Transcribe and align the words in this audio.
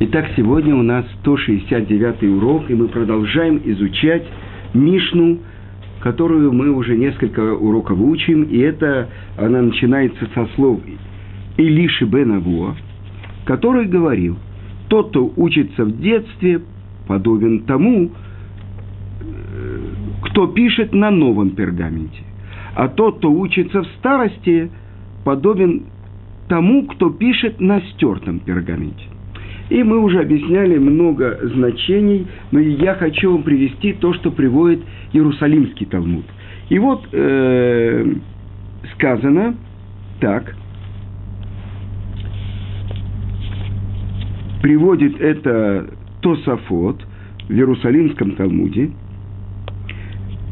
Итак, 0.00 0.26
сегодня 0.36 0.76
у 0.76 0.82
нас 0.82 1.04
169 1.22 2.22
урок, 2.22 2.70
и 2.70 2.74
мы 2.74 2.86
продолжаем 2.86 3.60
изучать 3.64 4.22
Мишну, 4.72 5.38
которую 5.98 6.52
мы 6.52 6.70
уже 6.70 6.96
несколько 6.96 7.40
уроков 7.52 7.98
учим, 7.98 8.44
и 8.44 8.58
это 8.58 9.08
она 9.36 9.60
начинается 9.60 10.28
со 10.34 10.46
слов 10.54 10.78
Илиши 11.56 12.04
бен 12.04 12.30
Авуа, 12.30 12.76
который 13.44 13.86
говорил, 13.86 14.36
тот, 14.86 15.08
кто 15.08 15.32
учится 15.34 15.84
в 15.84 16.00
детстве, 16.00 16.60
подобен 17.08 17.64
тому, 17.64 18.12
э, 19.20 19.80
кто 20.22 20.46
пишет 20.46 20.94
на 20.94 21.10
новом 21.10 21.50
пергаменте, 21.50 22.22
а 22.76 22.86
тот, 22.86 23.18
кто 23.18 23.32
учится 23.32 23.82
в 23.82 23.86
старости, 23.98 24.70
подобен 25.24 25.86
тому, 26.46 26.86
кто 26.86 27.10
пишет 27.10 27.58
на 27.58 27.80
стертом 27.80 28.38
пергаменте. 28.38 29.17
И 29.70 29.82
мы 29.82 29.98
уже 29.98 30.20
объясняли 30.20 30.78
много 30.78 31.38
значений, 31.42 32.26
но 32.52 32.58
я 32.58 32.94
хочу 32.94 33.32
вам 33.32 33.42
привести 33.42 33.92
то, 33.92 34.14
что 34.14 34.30
приводит 34.30 34.82
Иерусалимский 35.12 35.86
Талмуд. 35.86 36.24
И 36.70 36.78
вот 36.78 37.06
э, 37.12 38.14
сказано 38.94 39.56
так, 40.20 40.54
приводит 44.62 45.20
это 45.20 45.90
Тософот 46.22 47.04
в 47.48 47.52
Иерусалимском 47.52 48.36
Талмуде. 48.36 48.90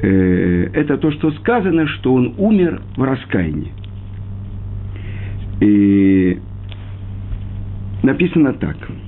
Э, 0.03 0.71
это 0.75 0.99
то, 0.99 1.11
что 1.13 1.31
сказано, 1.33 1.87
что 1.87 2.13
он 2.13 2.35
умер 2.37 2.83
в 2.97 3.03
раскаянии. 3.03 3.73
И 5.63 6.39
написано 8.03 8.53
так– 8.53 8.77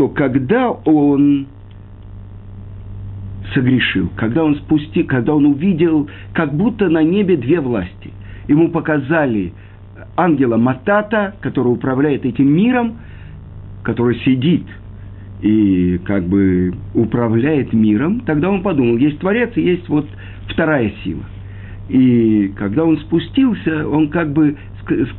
что 0.00 0.08
когда 0.08 0.70
он 0.70 1.46
согрешил, 3.52 4.08
когда 4.16 4.44
он 4.44 4.56
спустил, 4.56 5.06
когда 5.06 5.34
он 5.34 5.44
увидел, 5.44 6.08
как 6.32 6.54
будто 6.54 6.88
на 6.88 7.02
небе 7.02 7.36
две 7.36 7.60
власти. 7.60 8.10
Ему 8.48 8.70
показали 8.70 9.52
ангела 10.16 10.56
Матата, 10.56 11.34
который 11.42 11.68
управляет 11.68 12.24
этим 12.24 12.50
миром, 12.50 12.96
который 13.82 14.18
сидит 14.20 14.64
и 15.42 16.00
как 16.06 16.24
бы 16.24 16.72
управляет 16.94 17.74
миром, 17.74 18.20
тогда 18.20 18.48
он 18.48 18.62
подумал, 18.62 18.96
есть 18.96 19.18
Творец 19.18 19.50
и 19.56 19.60
есть 19.60 19.86
вот 19.90 20.08
вторая 20.48 20.92
сила. 21.04 21.24
И 21.90 22.54
когда 22.56 22.86
он 22.86 22.96
спустился, 23.00 23.86
он 23.86 24.08
как 24.08 24.32
бы 24.32 24.56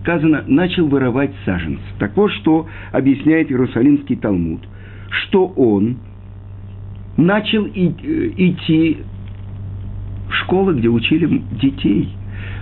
сказано, 0.02 0.44
начал 0.48 0.88
воровать 0.88 1.32
саженцы. 1.46 1.84
Так 2.00 2.16
вот, 2.18 2.32
что 2.32 2.68
объясняет 2.92 3.52
Иерусалимский 3.52 4.16
Талмуд, 4.16 4.62
что 5.10 5.48
он 5.48 5.98
начал 7.18 7.66
э, 7.66 7.70
идти 7.72 8.98
в 10.30 10.34
школы, 10.44 10.76
где 10.76 10.88
учили 10.88 11.42
детей, 11.62 12.10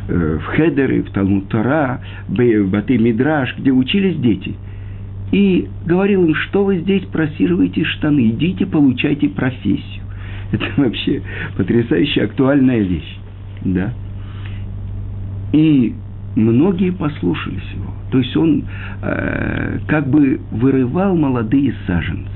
э, 0.08 0.40
в 0.42 0.46
Хедеры, 0.56 1.04
в 1.04 1.12
Талмуд 1.12 1.50
Тора, 1.50 2.02
в 2.28 2.70
Баты 2.70 2.98
Мидраш, 2.98 3.58
где 3.58 3.72
учились 3.72 4.18
дети. 4.18 4.56
И 5.32 5.68
говорил 5.86 6.26
им, 6.26 6.34
что 6.34 6.64
вы 6.64 6.80
здесь 6.80 7.04
просиживаете 7.06 7.84
штаны, 7.84 8.30
идите, 8.30 8.66
получайте 8.66 9.30
профессию. 9.30 10.04
Это 10.52 10.66
вообще 10.78 11.22
потрясающая 11.56 12.26
актуальная 12.26 12.80
вещь. 12.80 13.18
Да? 13.64 13.94
И 15.54 15.94
многие 16.40 16.92
послушались 16.92 17.68
его. 17.76 17.94
То 18.12 18.18
есть 18.20 18.36
он 18.36 18.66
э, 19.02 19.80
как 19.88 20.10
бы 20.10 20.40
вырывал 20.52 21.16
молодые 21.16 21.74
саженцы. 21.86 22.30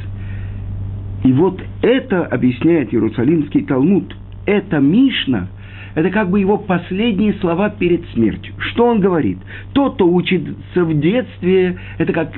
И 1.23 1.31
вот 1.31 1.61
это 1.81 2.25
объясняет 2.25 2.93
Иерусалимский 2.93 3.63
Талмуд. 3.63 4.15
Это 4.45 4.79
Мишна, 4.79 5.47
это 5.95 6.09
как 6.09 6.29
бы 6.29 6.39
его 6.39 6.57
последние 6.57 7.33
слова 7.35 7.69
перед 7.69 8.05
смертью. 8.09 8.53
Что 8.57 8.87
он 8.87 8.99
говорит? 8.99 9.37
Тот, 9.73 9.95
кто 9.95 10.07
учится 10.11 10.83
в 10.83 10.99
детстве, 10.99 11.77
это 11.97 12.11
как 12.11 12.31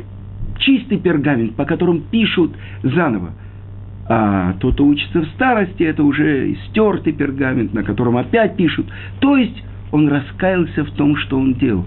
чистый 0.59 0.99
пергамент, 0.99 1.55
по 1.55 1.65
которому 1.65 2.01
пишут 2.01 2.51
заново. 2.83 3.31
А 4.07 4.53
тот, 4.59 4.75
кто 4.75 4.85
учится 4.85 5.21
в 5.21 5.25
старости, 5.29 5.81
это 5.83 6.03
уже 6.03 6.55
стертый 6.69 7.13
пергамент, 7.13 7.73
на 7.73 7.83
котором 7.83 8.17
опять 8.17 8.55
пишут. 8.55 8.85
То 9.19 9.35
есть 9.35 9.63
он 9.91 10.07
раскаялся 10.07 10.83
в 10.83 10.91
том, 10.91 11.15
что 11.17 11.37
он 11.37 11.53
делал. 11.55 11.85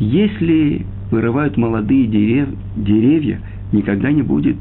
Если 0.00 0.86
вырывают 1.10 1.56
молодые 1.56 2.06
дерев, 2.06 2.48
деревья, 2.76 3.40
никогда 3.72 4.10
не 4.10 4.22
будет 4.22 4.56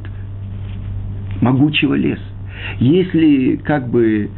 могучего 1.42 1.94
леса. 1.94 2.22
Если 2.80 3.58
как 3.58 3.90
бы 3.90 4.30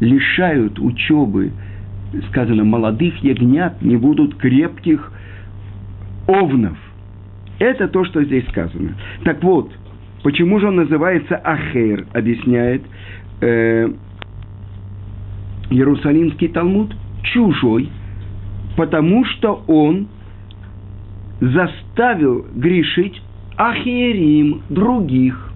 лишают 0.00 0.78
учебы, 0.78 1.52
сказано, 2.28 2.64
молодых 2.64 3.16
ягнят, 3.22 3.80
не 3.82 3.96
будут 3.96 4.36
крепких 4.36 5.12
овнов. 6.26 6.76
Это 7.58 7.88
то, 7.88 8.04
что 8.04 8.22
здесь 8.24 8.46
сказано. 8.48 8.94
Так 9.24 9.42
вот, 9.42 9.72
почему 10.22 10.58
же 10.58 10.68
он 10.68 10.76
называется 10.76 11.36
Ахер, 11.36 12.06
объясняет 12.12 12.82
э, 13.40 13.88
Иерусалимский 15.70 16.48
Талмуд– 16.48 16.94
чужой, 17.24 17.88
потому 18.76 19.24
что 19.24 19.62
он 19.66 20.08
заставил 21.40 22.46
грешить 22.54 23.20
Ахиерим, 23.56 24.62
других. 24.68 25.52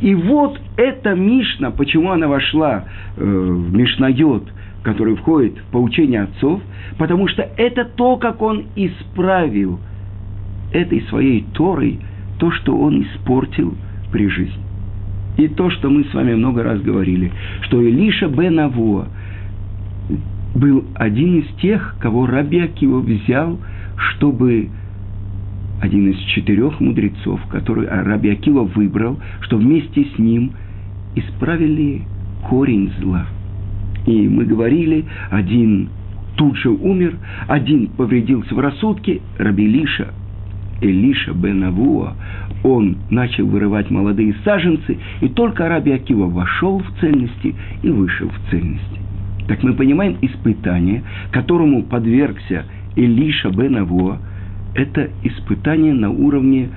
И 0.00 0.14
вот 0.14 0.60
эта 0.76 1.14
Мишна, 1.14 1.70
почему 1.70 2.10
она 2.10 2.26
вошла 2.26 2.84
э, 3.16 3.22
в 3.24 3.72
Мишнайот, 3.74 4.44
который 4.82 5.16
входит 5.16 5.58
в 5.58 5.72
поучение 5.72 6.22
отцов, 6.22 6.60
потому 6.96 7.28
что 7.28 7.42
это 7.56 7.84
то, 7.84 8.16
как 8.16 8.42
он 8.42 8.64
исправил 8.74 9.78
этой 10.72 11.02
своей 11.02 11.44
Торой 11.54 12.00
то, 12.38 12.50
что 12.52 12.76
он 12.76 13.02
испортил 13.02 13.74
при 14.12 14.28
жизни. 14.28 14.62
И 15.36 15.48
то, 15.48 15.70
что 15.70 15.88
мы 15.90 16.04
с 16.04 16.14
вами 16.14 16.34
много 16.34 16.62
раз 16.62 16.80
говорили, 16.80 17.32
что 17.62 17.80
Илиша 17.80 18.28
бен 18.28 18.58
Авуа– 18.58 19.06
был 20.54 20.84
один 20.94 21.40
из 21.40 21.46
тех, 21.60 21.96
кого 22.00 22.26
Раби 22.26 22.60
Акива 22.60 23.00
взял, 23.00 23.58
чтобы 23.96 24.68
один 25.80 26.10
из 26.10 26.18
четырех 26.34 26.80
мудрецов, 26.80 27.40
который 27.50 27.86
Раби 27.86 28.30
Акива 28.30 28.62
выбрал, 28.62 29.18
что 29.40 29.56
вместе 29.56 30.04
с 30.04 30.18
ним 30.18 30.52
исправили 31.14 32.02
корень 32.48 32.92
зла. 33.00 33.26
И 34.06 34.28
мы 34.28 34.44
говорили, 34.44 35.04
один 35.30 35.90
тут 36.36 36.56
же 36.56 36.70
умер, 36.70 37.16
один 37.46 37.88
повредился 37.88 38.54
в 38.54 38.60
рассудке, 38.60 39.20
Раби 39.38 39.66
Лиша, 39.66 40.08
Элиша 40.80 41.32
бен 41.32 41.64
Авуа, 41.64 42.14
он 42.62 42.96
начал 43.10 43.46
вырывать 43.46 43.90
молодые 43.90 44.34
саженцы, 44.44 44.98
и 45.20 45.28
только 45.28 45.68
Раби 45.68 45.92
Акива 45.92 46.26
вошел 46.26 46.78
в 46.78 47.00
цельности 47.00 47.54
и 47.82 47.90
вышел 47.90 48.28
в 48.28 48.50
цельности. 48.50 49.07
Так 49.48 49.62
мы 49.62 49.72
понимаем 49.72 50.18
испытание, 50.20 51.02
которому 51.32 51.82
подвергся 51.82 52.64
Илиша 52.96 53.48
бен 53.48 53.76
Аво, 53.76 54.18
это 54.74 55.08
испытание 55.24 55.94
на 55.94 56.10
уровне, 56.10 56.68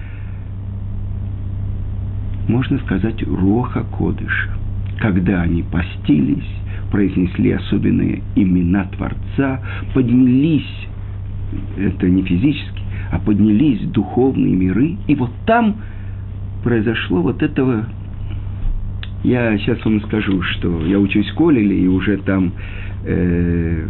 можно 2.48 2.80
сказать, 2.80 3.22
роха 3.28 3.84
кодыша. 3.84 4.52
Когда 5.00 5.42
они 5.42 5.64
постились, 5.64 6.48
произнесли 6.92 7.52
особенные 7.52 8.24
имена 8.36 8.86
Творца, 8.86 9.62
поднялись, 9.94 10.88
это 11.78 12.08
не 12.08 12.24
физически, 12.24 12.82
а 13.12 13.20
поднялись 13.20 13.82
духовные 13.90 14.56
миры, 14.56 14.96
и 15.08 15.16
вот 15.16 15.32
там 15.46 15.76
произошло 16.64 17.22
вот 17.22 17.44
этого 17.44 17.86
я 19.24 19.58
сейчас 19.58 19.84
вам 19.86 20.02
скажу, 20.02 20.42
что 20.42 20.86
я 20.86 21.00
учусь 21.00 21.30
в 21.30 21.36
Колеле, 21.36 21.78
и 21.78 21.88
уже 21.88 22.18
там 22.18 22.54
э, 23.06 23.88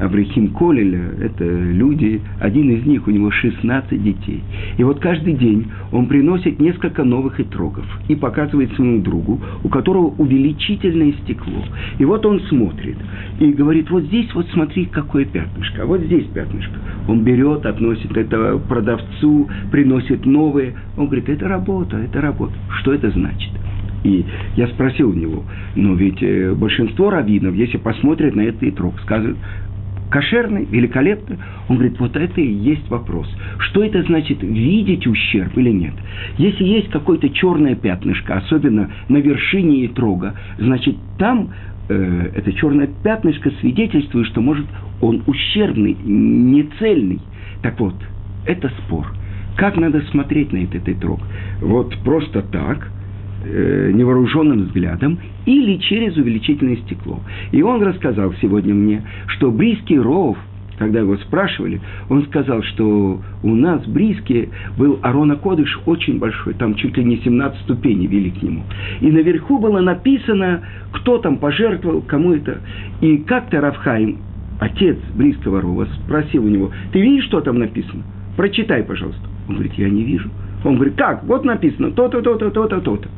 Аврихим 0.00 0.48
Колеля, 0.48 1.12
это 1.20 1.44
люди, 1.44 2.20
один 2.40 2.70
из 2.70 2.86
них, 2.86 3.06
у 3.06 3.10
него 3.10 3.30
16 3.30 4.02
детей. 4.02 4.42
И 4.78 4.84
вот 4.84 4.98
каждый 4.98 5.34
день 5.34 5.66
он 5.92 6.06
приносит 6.06 6.58
несколько 6.58 7.04
новых 7.04 7.38
итрогов 7.38 7.84
и 8.08 8.14
показывает 8.14 8.72
своему 8.74 9.02
другу, 9.02 9.40
у 9.62 9.68
которого 9.68 10.14
увеличительное 10.16 11.12
стекло. 11.24 11.64
И 11.98 12.04
вот 12.04 12.24
он 12.24 12.40
смотрит 12.48 12.96
и 13.40 13.52
говорит, 13.52 13.90
вот 13.90 14.04
здесь 14.04 14.32
вот 14.34 14.46
смотри, 14.52 14.86
какое 14.86 15.26
пятнышко, 15.26 15.82
а 15.82 15.86
вот 15.86 16.00
здесь 16.00 16.24
пятнышко. 16.26 16.78
Он 17.06 17.22
берет, 17.22 17.66
относит 17.66 18.16
это 18.16 18.58
продавцу, 18.68 19.48
приносит 19.70 20.24
новые. 20.24 20.74
Он 20.96 21.06
говорит, 21.06 21.28
это 21.28 21.46
работа, 21.46 21.98
это 21.98 22.20
работа. 22.20 22.54
Что 22.80 22.94
это 22.94 23.10
значит? 23.10 23.50
И 24.04 24.24
я 24.56 24.66
спросил 24.68 25.10
у 25.10 25.12
него, 25.12 25.44
но 25.76 25.94
ведь 25.94 26.22
э, 26.22 26.54
большинство 26.54 27.10
раввинов, 27.10 27.54
если 27.54 27.76
посмотрят 27.76 28.34
на 28.34 28.42
этот 28.42 28.62
итрок, 28.62 28.98
скажут, 29.00 29.36
кошерный, 30.10 30.64
великолепный. 30.64 31.38
Он 31.68 31.76
говорит, 31.76 31.98
вот 32.00 32.16
это 32.16 32.40
и 32.40 32.52
есть 32.52 32.88
вопрос. 32.90 33.28
Что 33.58 33.84
это 33.84 34.02
значит, 34.02 34.42
видеть 34.42 35.06
ущерб 35.06 35.56
или 35.56 35.70
нет? 35.70 35.94
Если 36.38 36.64
есть 36.64 36.90
какое-то 36.90 37.28
черное 37.30 37.76
пятнышко, 37.76 38.36
особенно 38.36 38.90
на 39.08 39.18
вершине 39.18 39.84
и 39.84 39.88
трога, 39.88 40.34
значит, 40.58 40.96
там 41.18 41.50
э, 41.88 42.30
это 42.34 42.52
черное 42.54 42.88
пятнышко 43.02 43.50
свидетельствует, 43.60 44.26
что, 44.28 44.40
может, 44.40 44.66
он 45.00 45.22
ущербный, 45.26 45.96
нецельный. 46.04 47.20
Так 47.62 47.78
вот, 47.78 47.94
это 48.46 48.70
спор. 48.84 49.14
Как 49.56 49.76
надо 49.76 50.00
смотреть 50.10 50.52
на 50.52 50.58
этот 50.58 50.88
итрог? 50.88 51.20
Вот 51.60 51.94
просто 52.02 52.42
так– 52.42 52.90
э, 53.44 53.90
невооруженным 53.92 54.64
взглядом 54.64 55.18
или 55.46 55.76
через 55.78 56.16
увеличительное 56.16 56.76
стекло. 56.76 57.20
И 57.52 57.62
он 57.62 57.82
рассказал 57.82 58.32
сегодня 58.40 58.74
мне, 58.74 59.02
что 59.26 59.50
близкий 59.50 59.98
ров, 59.98 60.38
когда 60.78 61.00
его 61.00 61.16
спрашивали, 61.18 61.80
он 62.08 62.24
сказал, 62.26 62.62
что 62.62 63.20
у 63.42 63.54
нас 63.54 63.84
Бриске 63.86 64.48
был 64.78 64.98
Арона 65.02 65.36
Кодыш 65.36 65.78
очень 65.84 66.18
большой, 66.18 66.54
там 66.54 66.74
чуть 66.74 66.96
ли 66.96 67.04
не 67.04 67.18
17 67.18 67.60
ступеней 67.62 68.06
вели 68.06 68.30
к 68.30 68.42
нему. 68.42 68.62
И 69.00 69.10
наверху 69.10 69.58
было 69.58 69.80
написано, 69.80 70.62
кто 70.92 71.18
там 71.18 71.36
пожертвовал, 71.36 72.00
кому 72.00 72.32
это. 72.32 72.60
И 73.02 73.18
как-то 73.18 73.60
Равхайм, 73.60 74.18
отец 74.58 74.96
близкого 75.14 75.60
Рова, 75.60 75.86
спросил 76.04 76.44
у 76.44 76.48
него, 76.48 76.70
ты 76.92 77.00
видишь, 77.00 77.24
что 77.24 77.42
там 77.42 77.58
написано? 77.58 78.02
Прочитай, 78.36 78.82
пожалуйста. 78.82 79.20
Он 79.48 79.56
говорит, 79.56 79.74
я 79.74 79.90
не 79.90 80.02
вижу. 80.02 80.30
Он 80.64 80.76
говорит, 80.76 80.94
как? 80.96 81.24
Вот 81.24 81.44
написано 81.44 81.90
то-то, 81.90 82.22
то-то, 82.22 82.50
то-то, 82.50 82.80
то-то. 82.80 83.08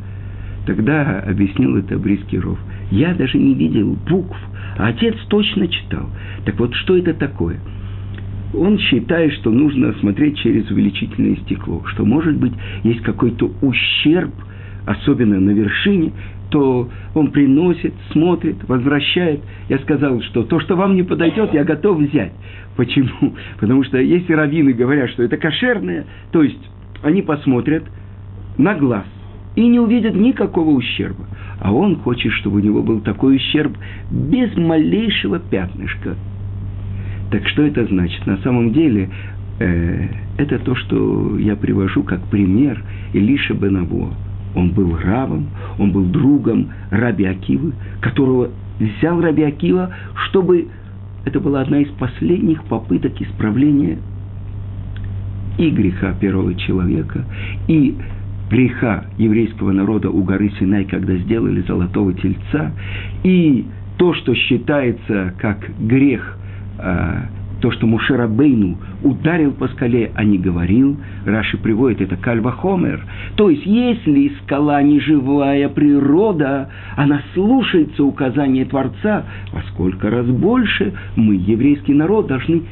Тогда 0.66 1.20
объяснил 1.20 1.76
это 1.76 1.98
Бриский 1.98 2.38
Ров. 2.38 2.58
Я 2.90 3.14
даже 3.14 3.38
не 3.38 3.54
видел 3.54 3.96
букв, 4.08 4.36
а 4.78 4.88
отец 4.88 5.16
точно 5.28 5.66
читал. 5.66 6.08
Так 6.44 6.58
вот, 6.58 6.74
что 6.74 6.96
это 6.96 7.14
такое? 7.14 7.58
Он 8.54 8.78
считает, 8.78 9.32
что 9.34 9.50
нужно 9.50 9.92
смотреть 9.94 10.38
через 10.38 10.70
увеличительное 10.70 11.36
стекло, 11.36 11.82
что, 11.86 12.04
может 12.04 12.36
быть, 12.36 12.52
есть 12.84 13.00
какой-то 13.00 13.50
ущерб, 13.62 14.32
особенно 14.86 15.40
на 15.40 15.50
вершине, 15.50 16.12
то 16.50 16.90
он 17.14 17.30
приносит, 17.30 17.94
смотрит, 18.12 18.56
возвращает. 18.68 19.40
Я 19.70 19.78
сказал, 19.78 20.20
что 20.20 20.42
то, 20.42 20.60
что 20.60 20.76
вам 20.76 20.94
не 20.94 21.02
подойдет, 21.02 21.54
я 21.54 21.64
готов 21.64 21.98
взять. 21.98 22.32
Почему? 22.76 23.34
Потому 23.58 23.82
что 23.84 23.98
если 23.98 24.34
раввины 24.34 24.74
говорят, 24.74 25.10
что 25.10 25.22
это 25.22 25.38
кошерное, 25.38 26.04
то 26.30 26.42
есть 26.42 26.60
они 27.02 27.22
посмотрят 27.22 27.84
на 28.58 28.74
глаз– 28.74 29.06
и 29.54 29.66
не 29.66 29.78
увидит 29.78 30.14
никакого 30.14 30.70
ущерба. 30.70 31.26
А 31.60 31.72
он 31.72 31.96
хочет, 31.96 32.32
чтобы 32.32 32.56
у 32.56 32.60
него 32.60 32.82
был 32.82 33.00
такой 33.00 33.36
ущерб 33.36 33.76
без 34.10 34.56
малейшего 34.56 35.38
пятнышка. 35.38 36.16
Так 37.30 37.46
что 37.48 37.62
это 37.62 37.86
значит? 37.86 38.26
На 38.26 38.38
самом 38.38 38.72
деле, 38.72 39.10
э, 39.58 40.08
это 40.38 40.58
то, 40.58 40.74
что 40.74 41.38
я 41.38 41.56
привожу 41.56 42.02
как 42.02 42.22
пример 42.24 42.82
Илиша 43.12 43.54
Бенаво. 43.54 44.14
Он 44.54 44.70
был 44.70 44.96
равом, 44.98 45.46
он 45.78 45.92
был 45.92 46.04
другом 46.04 46.68
Раби 46.90 47.24
Акивы, 47.24 47.72
которого 48.00 48.50
взял 48.78 49.20
Раби 49.20 49.42
Акива, 49.44 49.94
чтобы 50.28 50.68
это 51.24 51.40
была 51.40 51.62
одна 51.62 51.78
из 51.78 51.88
последних 51.92 52.62
попыток 52.64 53.20
исправления 53.20 53.98
и 55.58 55.70
греха 55.70 56.12
первого 56.14 56.54
человека, 56.54 57.24
и 57.68 57.96
греха 58.52 59.04
еврейского 59.16 59.72
народа 59.72 60.10
у 60.10 60.22
горы 60.22 60.52
Синай, 60.58 60.84
когда 60.84 61.16
сделали 61.16 61.62
золотого 61.62 62.12
тельца, 62.12 62.72
и 63.24 63.64
то, 63.96 64.12
что 64.14 64.34
считается 64.34 65.34
как 65.38 65.58
грех, 65.80 66.36
э, 66.78 67.20
то, 67.62 67.70
что 67.70 67.86
Мушерабейну 67.86 68.76
ударил 69.04 69.52
по 69.52 69.68
скале, 69.68 70.10
а 70.14 70.24
не 70.24 70.36
говорил, 70.36 70.98
Раши 71.24 71.56
приводит 71.56 72.02
это 72.02 72.16
кальвахомер. 72.16 73.00
То 73.36 73.48
есть, 73.48 73.64
если 73.64 74.32
скала 74.42 74.82
не 74.82 75.00
живая 75.00 75.68
природа, 75.68 76.68
она 76.96 77.22
слушается 77.32 78.04
указания 78.04 78.64
Творца, 78.64 79.24
во 79.52 79.62
сколько 79.70 80.10
раз 80.10 80.26
больше 80.26 80.92
мы, 81.16 81.36
еврейский 81.36 81.94
народ, 81.94 82.26
должны 82.26 82.62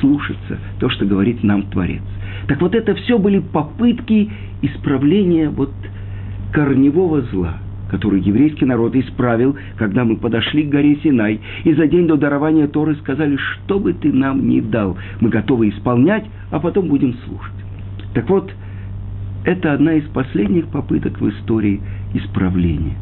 слушаться 0.00 0.58
то, 0.80 0.88
что 0.88 1.04
говорит 1.04 1.44
нам 1.44 1.62
Творец. 1.62 2.02
Так 2.46 2.60
вот 2.60 2.74
это 2.74 2.94
все 2.94 3.18
были 3.18 3.38
попытки 3.38 4.30
исправления 4.62 5.48
вот 5.50 5.72
корневого 6.52 7.22
зла, 7.22 7.58
который 7.90 8.20
еврейский 8.20 8.64
народ 8.64 8.94
исправил, 8.96 9.56
когда 9.76 10.04
мы 10.04 10.16
подошли 10.16 10.64
к 10.64 10.70
горе 10.70 10.96
Синай, 11.02 11.40
и 11.64 11.74
за 11.74 11.86
день 11.86 12.06
до 12.06 12.16
дарования 12.16 12.66
Торы 12.66 12.96
сказали, 12.96 13.36
что 13.36 13.78
бы 13.78 13.92
ты 13.92 14.12
нам 14.12 14.48
ни 14.48 14.60
дал, 14.60 14.96
мы 15.20 15.28
готовы 15.30 15.70
исполнять, 15.70 16.24
а 16.50 16.58
потом 16.58 16.88
будем 16.88 17.14
слушать. 17.26 17.54
Так 18.14 18.28
вот, 18.28 18.50
это 19.44 19.72
одна 19.72 19.94
из 19.94 20.04
последних 20.08 20.66
попыток 20.68 21.20
в 21.20 21.28
истории 21.30 21.80
исправления. 22.14 22.96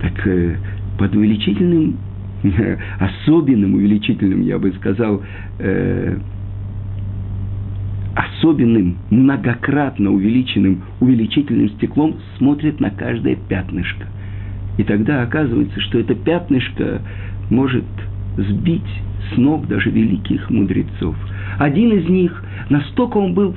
Так 0.00 0.26
э, 0.26 0.56
под 0.98 1.14
увеличительным, 1.14 1.96
особенным 2.98 3.74
увеличительным, 3.74 4.42
я 4.42 4.58
бы 4.58 4.72
сказал, 4.72 5.22
э, 5.58 6.18
особенным, 8.16 8.96
многократно 9.10 10.10
увеличенным 10.10 10.82
увеличительным 11.00 11.68
стеклом 11.70 12.16
смотрит 12.38 12.80
на 12.80 12.90
каждое 12.90 13.36
пятнышко. 13.36 14.06
И 14.78 14.84
тогда 14.84 15.22
оказывается, 15.22 15.80
что 15.82 15.98
это 15.98 16.14
пятнышко 16.14 17.02
может 17.50 17.84
сбить 18.38 18.82
с 19.32 19.36
ног 19.36 19.68
даже 19.68 19.90
великих 19.90 20.48
мудрецов. 20.50 21.14
Один 21.58 21.92
из 21.92 22.08
них, 22.08 22.42
настолько 22.70 23.18
он 23.18 23.34
был 23.34 23.54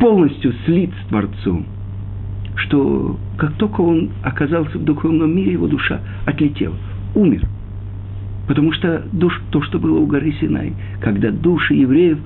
полностью 0.00 0.54
слит 0.64 0.90
с 1.04 1.08
Творцом, 1.08 1.66
что 2.56 3.18
как 3.36 3.52
только 3.54 3.82
он 3.82 4.10
оказался 4.22 4.78
в 4.78 4.84
духовном 4.84 5.34
мире, 5.34 5.52
его 5.52 5.66
душа 5.66 6.00
отлетела, 6.26 6.76
умер– 7.14 7.42
Потому 8.48 8.72
что 8.72 9.02
душ, 9.12 9.40
то, 9.50 9.62
что 9.62 9.78
было 9.78 9.98
у 9.98 10.06
горы 10.06 10.34
Синай, 10.40 10.72
когда 11.02 11.30
души 11.30 11.74
евреев 11.74 12.18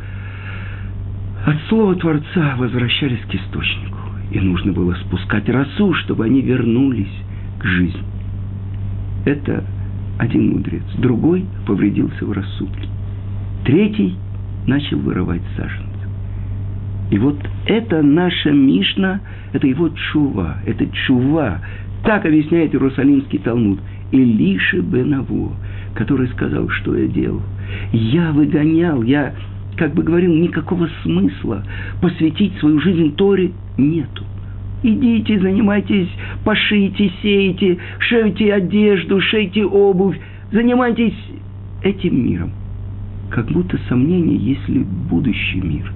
от 1.44 1.56
слова 1.68 1.96
Творца 1.96 2.54
возвращались 2.56 3.20
к 3.28 3.34
источнику. 3.34 3.98
И 4.30 4.38
нужно 4.38 4.72
было 4.72 4.94
спускать 4.94 5.48
росу, 5.48 5.92
чтобы 5.94 6.24
они 6.24 6.40
вернулись 6.40 7.12
к 7.58 7.64
жизни. 7.64 8.04
Это 9.26 9.64
один 10.18 10.52
мудрец. 10.52 10.84
Другой 10.96 11.44
повредился 11.66 12.24
в 12.24 12.30
рассудке. 12.30 12.88
Третий 13.64 14.16
начал 14.66 14.98
вырывать 14.98 15.42
саженцы. 15.56 15.88
И 17.10 17.18
вот 17.18 17.36
это 17.66 18.00
наша 18.00 18.52
Мишна, 18.52 19.20
это 19.52 19.66
его 19.66 19.88
чува, 19.88 20.58
это 20.66 20.86
чува. 21.06 21.60
Так 22.04 22.24
объясняет 22.24 22.72
Иерусалимский 22.72 23.40
Талмуд. 23.40 23.80
Илиши 24.12 24.80
Бенаво 24.80 25.52
который 25.94 26.28
сказал, 26.28 26.68
что 26.68 26.96
я 26.96 27.06
делал. 27.06 27.42
Я 27.92 28.32
выгонял, 28.32 29.02
я, 29.02 29.34
как 29.76 29.94
бы 29.94 30.02
говорил, 30.02 30.34
никакого 30.34 30.88
смысла 31.02 31.64
посвятить 32.00 32.56
свою 32.58 32.80
жизнь 32.80 33.14
Торе 33.14 33.52
нету. 33.78 34.24
Идите, 34.82 35.38
занимайтесь, 35.38 36.08
пошите, 36.44 37.12
сейте, 37.22 37.78
шейте 38.00 38.52
одежду, 38.52 39.20
шейте 39.20 39.64
обувь, 39.64 40.18
занимайтесь 40.50 41.14
этим 41.82 42.26
миром. 42.26 42.50
Как 43.30 43.50
будто 43.50 43.78
сомнение, 43.88 44.36
есть 44.36 44.68
ли 44.68 44.80
будущий 44.80 45.60
мир. 45.60 45.90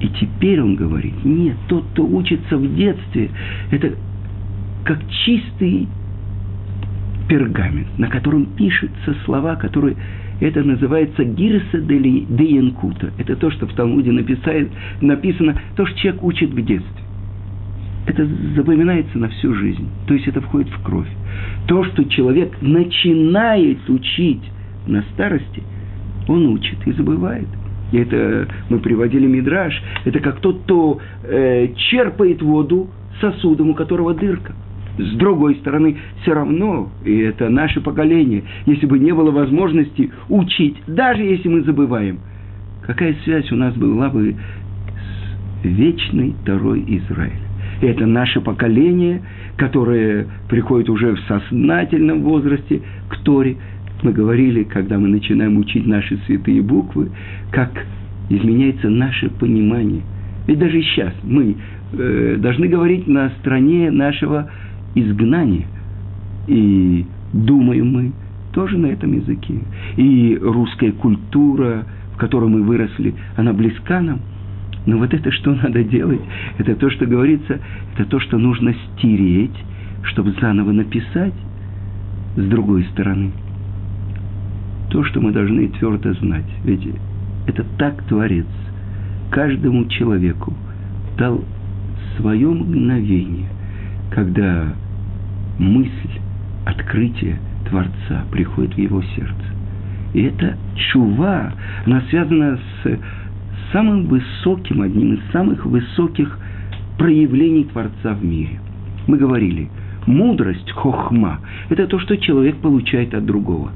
И 0.00 0.08
теперь 0.08 0.62
он 0.62 0.76
говорит, 0.76 1.24
нет, 1.24 1.56
тот, 1.68 1.84
кто 1.92 2.06
учится 2.06 2.56
в 2.56 2.74
детстве, 2.74 3.30
это 3.70 3.94
как 4.84 4.98
чистый 5.24 5.88
пергамент, 7.30 7.96
на 7.96 8.08
котором 8.08 8.44
пишутся 8.56 9.14
слова, 9.24 9.54
которые 9.54 9.96
это 10.40 10.64
называется 10.64 11.22
гирса 11.22 11.80
де 11.80 12.44
янкута. 12.44 13.12
Это 13.18 13.36
то, 13.36 13.50
что 13.52 13.68
в 13.68 13.74
Талмуде 13.74 14.10
написает, 14.10 14.68
написано, 15.00 15.56
то, 15.76 15.86
что 15.86 15.96
человек 15.96 16.24
учит 16.24 16.50
в 16.50 16.60
детстве. 16.60 17.04
Это 18.06 18.26
запоминается 18.56 19.16
на 19.16 19.28
всю 19.28 19.54
жизнь. 19.54 19.86
То 20.08 20.14
есть 20.14 20.26
это 20.26 20.40
входит 20.40 20.68
в 20.70 20.82
кровь. 20.82 21.06
То, 21.68 21.84
что 21.84 22.04
человек 22.06 22.50
начинает 22.60 23.88
учить 23.88 24.42
на 24.88 25.02
старости, 25.12 25.62
он 26.26 26.48
учит 26.48 26.84
и 26.84 26.92
забывает. 26.92 27.46
И 27.92 27.98
это 27.98 28.48
мы 28.70 28.80
приводили 28.80 29.26
мидраж. 29.26 29.80
Это 30.04 30.18
как 30.18 30.40
тот, 30.40 30.62
кто 30.62 31.00
э, 31.22 31.68
черпает 31.76 32.42
воду 32.42 32.90
сосудом, 33.20 33.70
у 33.70 33.74
которого 33.74 34.14
дырка– 34.14 34.52
с 35.00 35.16
другой 35.16 35.56
стороны, 35.56 35.96
все 36.22 36.34
равно, 36.34 36.90
и 37.04 37.18
это 37.18 37.48
наше 37.48 37.80
поколение, 37.80 38.42
если 38.66 38.86
бы 38.86 38.98
не 38.98 39.12
было 39.12 39.30
возможности 39.30 40.10
учить, 40.28 40.76
даже 40.86 41.22
если 41.22 41.48
мы 41.48 41.62
забываем, 41.62 42.20
какая 42.86 43.14
связь 43.24 43.50
у 43.52 43.56
нас 43.56 43.74
была 43.74 44.08
бы 44.08 44.34
с 44.34 45.64
вечной 45.64 46.34
Второй 46.42 46.80
Израиль? 46.86 47.32
И 47.80 47.86
это 47.86 48.06
наше 48.06 48.40
поколение, 48.40 49.22
которое 49.56 50.26
приходит 50.48 50.90
уже 50.90 51.14
в 51.14 51.20
сознательном 51.20 52.22
возрасте 52.22 52.82
к 53.08 53.16
Торе, 53.18 53.56
Мы 54.02 54.12
говорили, 54.12 54.62
когда 54.62 54.98
мы 54.98 55.08
начинаем 55.08 55.58
учить 55.58 55.86
наши 55.86 56.18
святые 56.26 56.62
буквы, 56.62 57.10
как 57.50 57.70
изменяется 58.30 58.88
наше 58.88 59.28
понимание. 59.28 60.02
Ведь 60.46 60.58
даже 60.58 60.80
сейчас 60.82 61.12
мы 61.22 61.56
э, 61.92 62.36
должны 62.38 62.68
говорить 62.68 63.06
на 63.06 63.30
стране 63.40 63.90
нашего 63.90 64.50
изгнания. 64.94 65.66
И 66.46 67.06
думаем 67.32 67.92
мы 67.92 68.12
тоже 68.52 68.78
на 68.78 68.86
этом 68.86 69.12
языке. 69.12 69.54
И 69.96 70.38
русская 70.40 70.92
культура, 70.92 71.86
в 72.14 72.16
которой 72.18 72.48
мы 72.48 72.62
выросли, 72.62 73.14
она 73.36 73.52
близка 73.52 74.00
нам. 74.00 74.20
Но 74.86 74.98
вот 74.98 75.12
это, 75.12 75.30
что 75.30 75.54
надо 75.54 75.84
делать, 75.84 76.20
это 76.58 76.74
то, 76.74 76.90
что 76.90 77.06
говорится, 77.06 77.60
это 77.94 78.08
то, 78.08 78.18
что 78.18 78.38
нужно 78.38 78.74
стереть, 78.74 79.56
чтобы 80.04 80.34
заново 80.40 80.72
написать 80.72 81.34
с 82.36 82.44
другой 82.44 82.84
стороны. 82.92 83.30
То, 84.90 85.04
что 85.04 85.20
мы 85.20 85.32
должны 85.32 85.68
твердо 85.68 86.14
знать. 86.14 86.46
Ведь 86.64 86.88
это 87.46 87.64
так 87.78 88.02
Творец 88.04 88.46
каждому 89.30 89.86
человеку 89.86 90.52
дал 91.16 91.44
свое 92.16 92.48
мгновение, 92.48 93.48
когда 94.10 94.72
мысль, 95.58 96.20
открытие 96.66 97.38
Творца 97.68 98.24
приходит 98.30 98.74
в 98.74 98.78
его 98.78 99.02
сердце. 99.02 99.34
И 100.12 100.22
эта 100.22 100.56
чува, 100.74 101.52
она 101.86 102.02
связана 102.10 102.58
с 102.82 102.98
самым 103.72 104.06
высоким, 104.06 104.82
одним 104.82 105.14
из 105.14 105.20
самых 105.32 105.64
высоких 105.64 106.38
проявлений 106.98 107.64
Творца 107.64 108.14
в 108.14 108.24
мире. 108.24 108.60
Мы 109.06 109.16
говорили, 109.16 109.70
мудрость, 110.06 110.70
хохма, 110.72 111.40
это 111.68 111.86
то, 111.86 111.98
что 112.00 112.16
человек 112.16 112.56
получает 112.56 113.14
от 113.14 113.24
другого. 113.24 113.70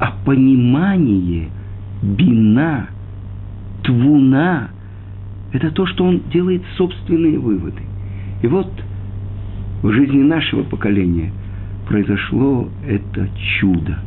А 0.00 0.12
понимание, 0.24 1.48
бина, 2.02 2.86
твуна, 3.84 4.68
это 5.52 5.70
то, 5.70 5.86
что 5.86 6.04
он 6.04 6.22
делает 6.32 6.62
собственные 6.76 7.38
выводы. 7.38 7.82
И 8.42 8.46
вот 8.46 8.70
в 9.86 9.92
жизни 9.92 10.22
нашего 10.22 10.62
поколения 10.62 11.30
произошло 11.88 12.68
это 12.86 13.28
чудо, 13.58 13.98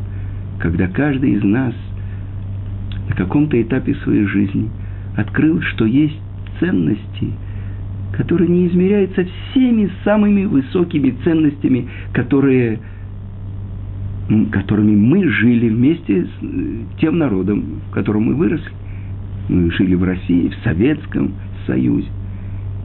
когда 0.60 0.88
каждый 0.88 1.32
из 1.32 1.44
нас 1.44 1.74
на 3.08 3.16
каком-то 3.16 3.62
этапе 3.62 3.96
своей 3.96 4.26
жизни– 4.26 4.70
открыл, 5.20 5.62
что 5.62 5.86
есть 5.86 6.20
ценности, 6.60 7.32
которые 8.14 8.50
не 8.50 8.68
измеряются 8.68 9.26
всеми 9.26 9.90
самыми 10.04 10.46
высокими 10.46 11.16
ценностями, 11.24 11.88
которые, 12.14 12.80
которыми 14.52 14.96
мы 14.96 15.28
жили 15.30 15.70
вместе 15.70 16.26
с 16.26 16.30
э, 16.42 16.78
тем 17.00 17.18
народом, 17.18 17.82
в 17.90 17.94
котором 17.94 18.24
мы 18.24 18.36
выросли. 18.36 18.72
Мы 19.48 19.72
жили 19.72 19.96
в 19.96 20.04
России, 20.04 20.50
в 20.50 20.64
Советском 20.64 21.34
Союзе. 21.66 22.08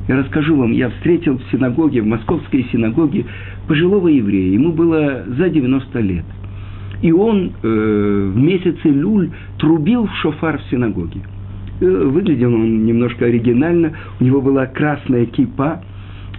Я 0.09 0.17
расскажу 0.17 0.57
вам, 0.57 0.73
я 0.73 0.91
встретил 0.91 1.39
в 1.39 1.51
синагоге, 1.51 2.03
в 2.03 2.07
московской 2.07 2.67
синагоге 2.71 3.25
пожилого 3.67 4.09
еврея, 4.09 4.53
ему 4.53 4.73
было 4.73 5.25
за 5.27 5.49
90 5.49 6.01
лет. 6.01 6.25
И 7.01 7.11
он 7.11 7.53
э, 7.63 8.31
в 8.35 8.37
месяце 8.37 8.89
люль 8.89 9.31
трубил 9.59 10.07
в 10.07 10.15
шофар 10.17 10.59
в 10.59 10.71
синагоге. 10.71 11.21
Э, 11.81 11.87
выглядел 11.87 12.53
он 12.55 12.85
немножко 12.85 13.25
оригинально, 13.25 13.93
у 14.21 14.25
него 14.25 14.43
была 14.43 14.67
красная 14.67 15.25
кипа, 15.27 15.83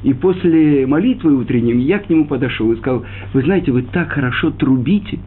и 0.04 0.14
после 0.14 0.86
молитвы 0.86 1.36
утренней 1.36 1.82
я 1.82 1.98
к 1.98 2.10
нему 2.10 2.26
подошел 2.26 2.72
и 2.72 2.78
сказал, 2.78 3.04
вы 3.34 3.42
знаете, 3.42 3.72
вы 3.72 3.82
так 3.82 4.12
хорошо 4.12 4.52
трубите. 4.52 5.20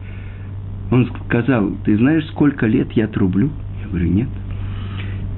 Он 0.91 1.09
сказал, 1.25 1.71
ты 1.83 1.97
знаешь, 1.97 2.25
сколько 2.27 2.65
лет 2.65 2.91
я 2.93 3.07
трублю? 3.07 3.49
Я 3.81 3.89
говорю, 3.89 4.07
нет. 4.07 4.29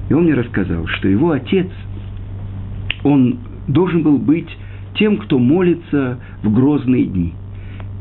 И 0.08 0.14
он 0.14 0.24
мне 0.24 0.34
рассказал, 0.34 0.86
что 0.86 1.08
его 1.08 1.32
отец, 1.32 1.66
он 3.04 3.38
должен 3.68 4.02
был 4.02 4.18
быть 4.18 4.48
тем, 4.94 5.16
кто 5.18 5.38
молится 5.38 6.18
в 6.42 6.52
грозные 6.52 7.04
дни. 7.04 7.32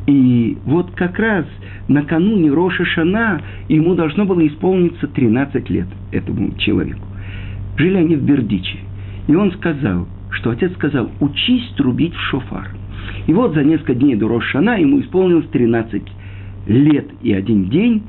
И 0.08 0.58
вот 0.66 0.92
как 0.92 1.20
раз 1.20 1.46
накануне 1.88 2.52
Роша 2.52 2.86
Шана 2.86 3.42
ему 3.70 3.96
должно 3.96 4.26
было 4.26 4.46
исполниться 4.46 5.08
13 5.08 5.70
лет 5.70 5.88
этому 6.12 6.56
человеку. 6.58 7.08
Жили 7.78 7.98
они 7.98 8.16
в 8.16 8.24
Бердиче. 8.24 8.80
И 9.28 9.36
он 9.36 9.52
сказал, 9.54 10.08
что 10.32 10.50
отец 10.50 10.74
сказал, 10.74 11.10
учись 11.20 11.68
трубить 11.78 12.14
в 12.14 12.22
шофар. 12.30 12.72
И 13.28 13.34
вот 13.34 13.54
за 13.54 13.64
несколько 13.64 13.94
дней 13.94 14.16
до 14.16 14.28
Роша 14.28 14.48
Шана 14.54 14.80
ему 14.80 15.00
исполнилось 15.02 15.48
13 15.48 16.04
лет 16.68 17.08
и 17.22 17.34
один 17.34 17.70
день, 17.70 18.04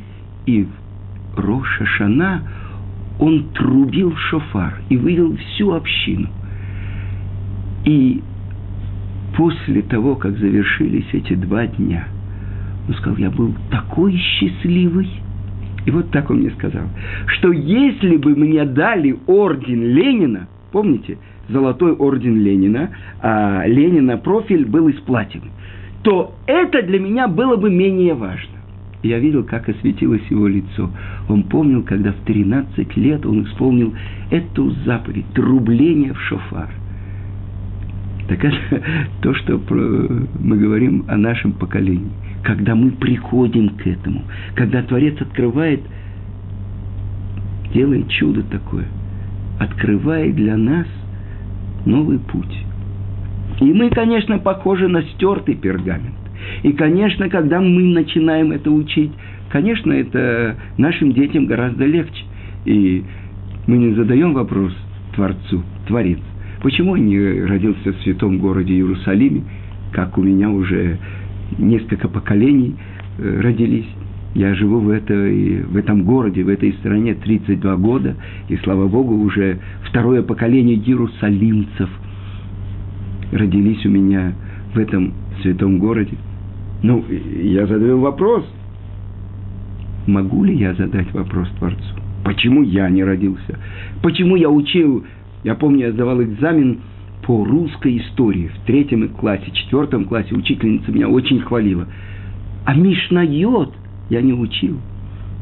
и 0.46 0.64
в 0.64 1.38
Роша 1.38 1.86
Шана 1.86 2.42
он 3.18 3.44
трубил 3.54 4.16
шофар 4.16 4.80
и 4.88 4.96
вывел 4.96 5.36
всю 5.36 5.72
общину. 5.72 6.28
И 7.84 8.22
после 9.36 9.82
того, 9.82 10.14
как 10.16 10.36
завершились 10.38 11.06
эти 11.12 11.34
два 11.34 11.66
дня, 11.66 12.06
он 12.88 12.94
сказал, 12.94 13.18
я 13.18 13.30
был 13.30 13.54
такой 13.70 14.16
счастливый. 14.16 15.08
И 15.84 15.90
вот 15.90 16.10
так 16.10 16.30
он 16.30 16.38
мне 16.38 16.50
сказал, 16.50 16.84
что 17.26 17.50
если 17.50 18.16
бы 18.16 18.36
мне 18.36 18.64
дали 18.64 19.16
орден 19.26 19.82
Ленина, 19.82 20.48
помните, 20.70 21.18
золотой 21.48 21.92
орден 21.92 22.40
Ленина, 22.40 22.90
а 23.20 23.64
Ленина 23.66 24.16
профиль 24.16 24.64
был 24.64 24.88
из 24.88 25.00
платины, 25.00 25.50
то 26.02 26.34
это 26.46 26.82
для 26.82 27.00
меня 27.00 27.26
было 27.26 27.56
бы 27.56 27.70
менее 27.70 28.14
важно. 28.14 28.58
Я 29.02 29.18
видел, 29.18 29.42
как 29.42 29.68
осветилось 29.68 30.22
его 30.30 30.46
лицо. 30.46 30.90
Он 31.28 31.42
помнил, 31.42 31.82
когда 31.82 32.12
в 32.12 32.24
13 32.24 32.96
лет 32.96 33.26
он 33.26 33.42
исполнил 33.44 33.92
эту 34.30 34.70
заповедь, 34.84 35.26
трубление 35.34 36.12
в 36.12 36.20
шофар. 36.20 36.70
Так 38.28 38.44
это 38.44 38.82
то, 39.20 39.34
что 39.34 39.60
мы 40.40 40.56
говорим 40.56 41.04
о 41.08 41.16
нашем 41.16 41.52
поколении. 41.52 42.10
Когда 42.42 42.74
мы 42.74 42.90
приходим 42.92 43.70
к 43.70 43.86
этому, 43.86 44.22
когда 44.54 44.82
Творец 44.82 45.20
открывает, 45.20 45.80
делает 47.72 48.08
чудо 48.08 48.42
такое, 48.42 48.86
открывает 49.58 50.34
для 50.34 50.56
нас 50.56 50.86
новый 51.84 52.18
путь. 52.18 52.64
И 53.60 53.72
мы, 53.72 53.90
конечно, 53.90 54.38
похожи 54.38 54.88
на 54.88 55.02
стертый 55.02 55.54
пергамент. 55.54 56.14
И, 56.62 56.72
конечно, 56.72 57.28
когда 57.28 57.60
мы 57.60 57.82
начинаем 57.92 58.50
это 58.52 58.70
учить, 58.70 59.12
конечно, 59.50 59.92
это 59.92 60.56
нашим 60.78 61.12
детям 61.12 61.46
гораздо 61.46 61.84
легче. 61.84 62.24
И 62.64 63.04
мы 63.66 63.76
не 63.76 63.94
задаем 63.94 64.34
вопрос 64.34 64.72
Творцу, 65.14 65.62
Творец, 65.86 66.18
Почему 66.62 66.94
я 66.94 67.02
не 67.02 67.42
родился 67.44 67.92
в 67.92 67.96
святом 68.02 68.38
городе 68.38 68.74
Иерусалиме, 68.74 69.42
как 69.90 70.16
у 70.16 70.22
меня 70.22 70.48
уже 70.48 70.96
несколько 71.58 72.08
поколений 72.08 72.76
э, 73.18 73.40
родились? 73.40 73.88
Я 74.34 74.54
живу 74.54 74.78
в, 74.78 74.88
этой, 74.88 75.62
в 75.62 75.76
этом 75.76 76.04
городе, 76.04 76.44
в 76.44 76.48
этой 76.48 76.72
стране 76.74 77.14
32 77.14 77.76
года, 77.76 78.16
и, 78.48 78.56
слава 78.58 78.86
Богу, 78.86 79.16
уже 79.16 79.58
второе 79.82 80.22
поколение 80.22 80.76
иерусалимцев 80.76 81.90
родились 83.32 83.84
у 83.84 83.90
меня 83.90 84.32
в 84.72 84.78
этом 84.78 85.12
святом 85.42 85.78
городе. 85.80 86.16
Ну, 86.82 87.04
я 87.42 87.66
задаю 87.66 87.98
вопрос. 87.98 88.46
Могу 90.06 90.44
ли 90.44 90.56
я 90.56 90.74
задать 90.74 91.12
вопрос 91.12 91.48
Творцу? 91.58 91.82
Почему 92.24 92.62
я 92.62 92.88
не 92.88 93.02
родился? 93.02 93.58
Почему 94.00 94.36
я 94.36 94.48
учил 94.48 95.04
я 95.44 95.54
помню, 95.54 95.86
я 95.86 95.92
сдавал 95.92 96.22
экзамен 96.22 96.80
по 97.22 97.44
русской 97.44 97.98
истории 97.98 98.48
в 98.48 98.66
третьем 98.66 99.08
классе, 99.08 99.50
четвертом 99.52 100.04
классе. 100.04 100.34
Учительница 100.34 100.90
меня 100.90 101.08
очень 101.08 101.40
хвалила. 101.40 101.86
А 102.64 102.74
Мишнайот 102.74 103.74
я 104.10 104.22
не 104.22 104.32
учил. 104.32 104.78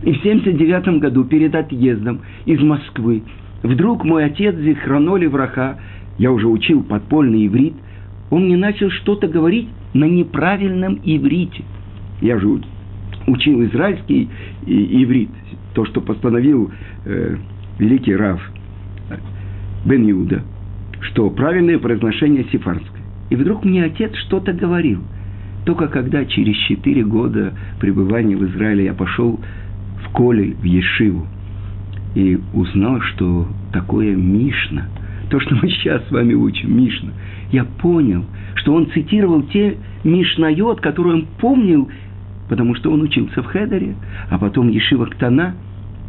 И 0.02 0.12
в 0.12 0.22
79 0.22 1.00
году 1.00 1.24
перед 1.24 1.54
отъездом 1.54 2.20
из 2.46 2.60
Москвы 2.60 3.22
вдруг 3.62 4.04
мой 4.04 4.24
отец 4.24 4.54
Зихраноли 4.56 5.26
Враха, 5.26 5.78
я 6.18 6.32
уже 6.32 6.48
учил 6.48 6.82
подпольный 6.82 7.46
иврит, 7.46 7.74
он 8.30 8.44
мне 8.44 8.56
начал 8.56 8.90
что-то 8.90 9.28
говорить 9.28 9.68
на 9.92 10.04
неправильном 10.04 11.00
иврите. 11.04 11.64
Я 12.22 12.38
же 12.38 12.60
учил 13.26 13.64
израильский 13.64 14.30
иврит, 14.66 15.30
то, 15.74 15.84
что 15.84 16.00
постановил 16.00 16.70
э, 17.04 17.36
великий 17.78 18.14
Рав 18.14 18.40
Бен 19.84 20.10
Иуда, 20.10 20.42
что 21.00 21.30
правильное 21.30 21.78
произношение 21.78 22.44
сифарское. 22.50 23.02
И 23.30 23.36
вдруг 23.36 23.64
мне 23.64 23.84
отец 23.84 24.14
что-то 24.26 24.52
говорил. 24.52 25.02
Только 25.64 25.88
когда 25.88 26.24
через 26.24 26.56
четыре 26.56 27.04
года 27.04 27.54
пребывания 27.78 28.36
в 28.36 28.44
Израиле 28.46 28.84
я 28.84 28.94
пошел 28.94 29.38
в 30.04 30.08
Коле, 30.10 30.54
в 30.54 30.64
Ешиву, 30.64 31.26
и 32.14 32.40
узнал, 32.52 33.00
что 33.00 33.46
такое 33.72 34.16
Мишна, 34.16 34.88
то, 35.30 35.38
что 35.38 35.54
мы 35.54 35.68
сейчас 35.68 36.06
с 36.08 36.10
вами 36.10 36.34
учим, 36.34 36.76
Мишна, 36.76 37.12
я 37.52 37.64
понял, 37.64 38.24
что 38.56 38.74
он 38.74 38.90
цитировал 38.90 39.42
те 39.42 39.76
Мишнайот, 40.02 40.80
которые 40.80 41.16
он 41.16 41.26
помнил 41.38 41.88
потому 42.50 42.74
что 42.74 42.90
он 42.90 43.00
учился 43.02 43.42
в 43.42 43.46
Хедере, 43.46 43.94
а 44.28 44.36
потом 44.36 44.68
Ешива 44.68 45.06
Ктана, 45.06 45.54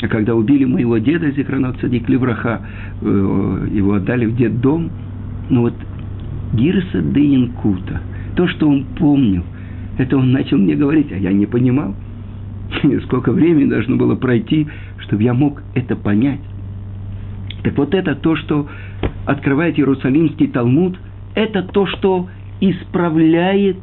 а 0.02 0.08
когда 0.08 0.36
убили 0.36 0.66
моего 0.66 0.98
деда 0.98 1.32
Зихранот 1.32 1.80
Садик 1.80 2.10
Левраха, 2.10 2.62
э, 3.02 3.68
его 3.72 3.94
отдали 3.94 4.26
в 4.26 4.36
детдом. 4.36 4.90
Ну 5.50 5.62
вот 5.62 5.74
Гирса 6.54 7.02
де 7.02 7.36
Инкута, 7.36 8.02
то, 8.36 8.48
что 8.48 8.68
он 8.68 8.86
помнил, 8.98 9.44
это 9.98 10.18
он 10.18 10.32
начал 10.32 10.58
мне 10.58 10.76
говорить, 10.76 11.12
а 11.12 11.18
я 11.18 11.32
не 11.32 11.46
понимал. 11.46 11.96
Сколько 13.06 13.32
времени 13.32 13.70
должно 13.70 13.96
было 13.96 14.16
пройти, 14.16 14.68
чтобы 15.00 15.24
я 15.24 15.34
мог 15.34 15.62
это 15.76 15.96
понять. 15.96 16.42
Так 17.64 17.78
вот 17.78 17.94
это 17.94 18.16
то, 18.16 18.36
что 18.36 18.68
открывает 19.26 19.78
Иерусалимский 19.78 20.48
Талмуд, 20.48 20.98
это 21.36 21.62
то, 21.62 21.86
что 21.86 22.28
исправляет 22.60 23.78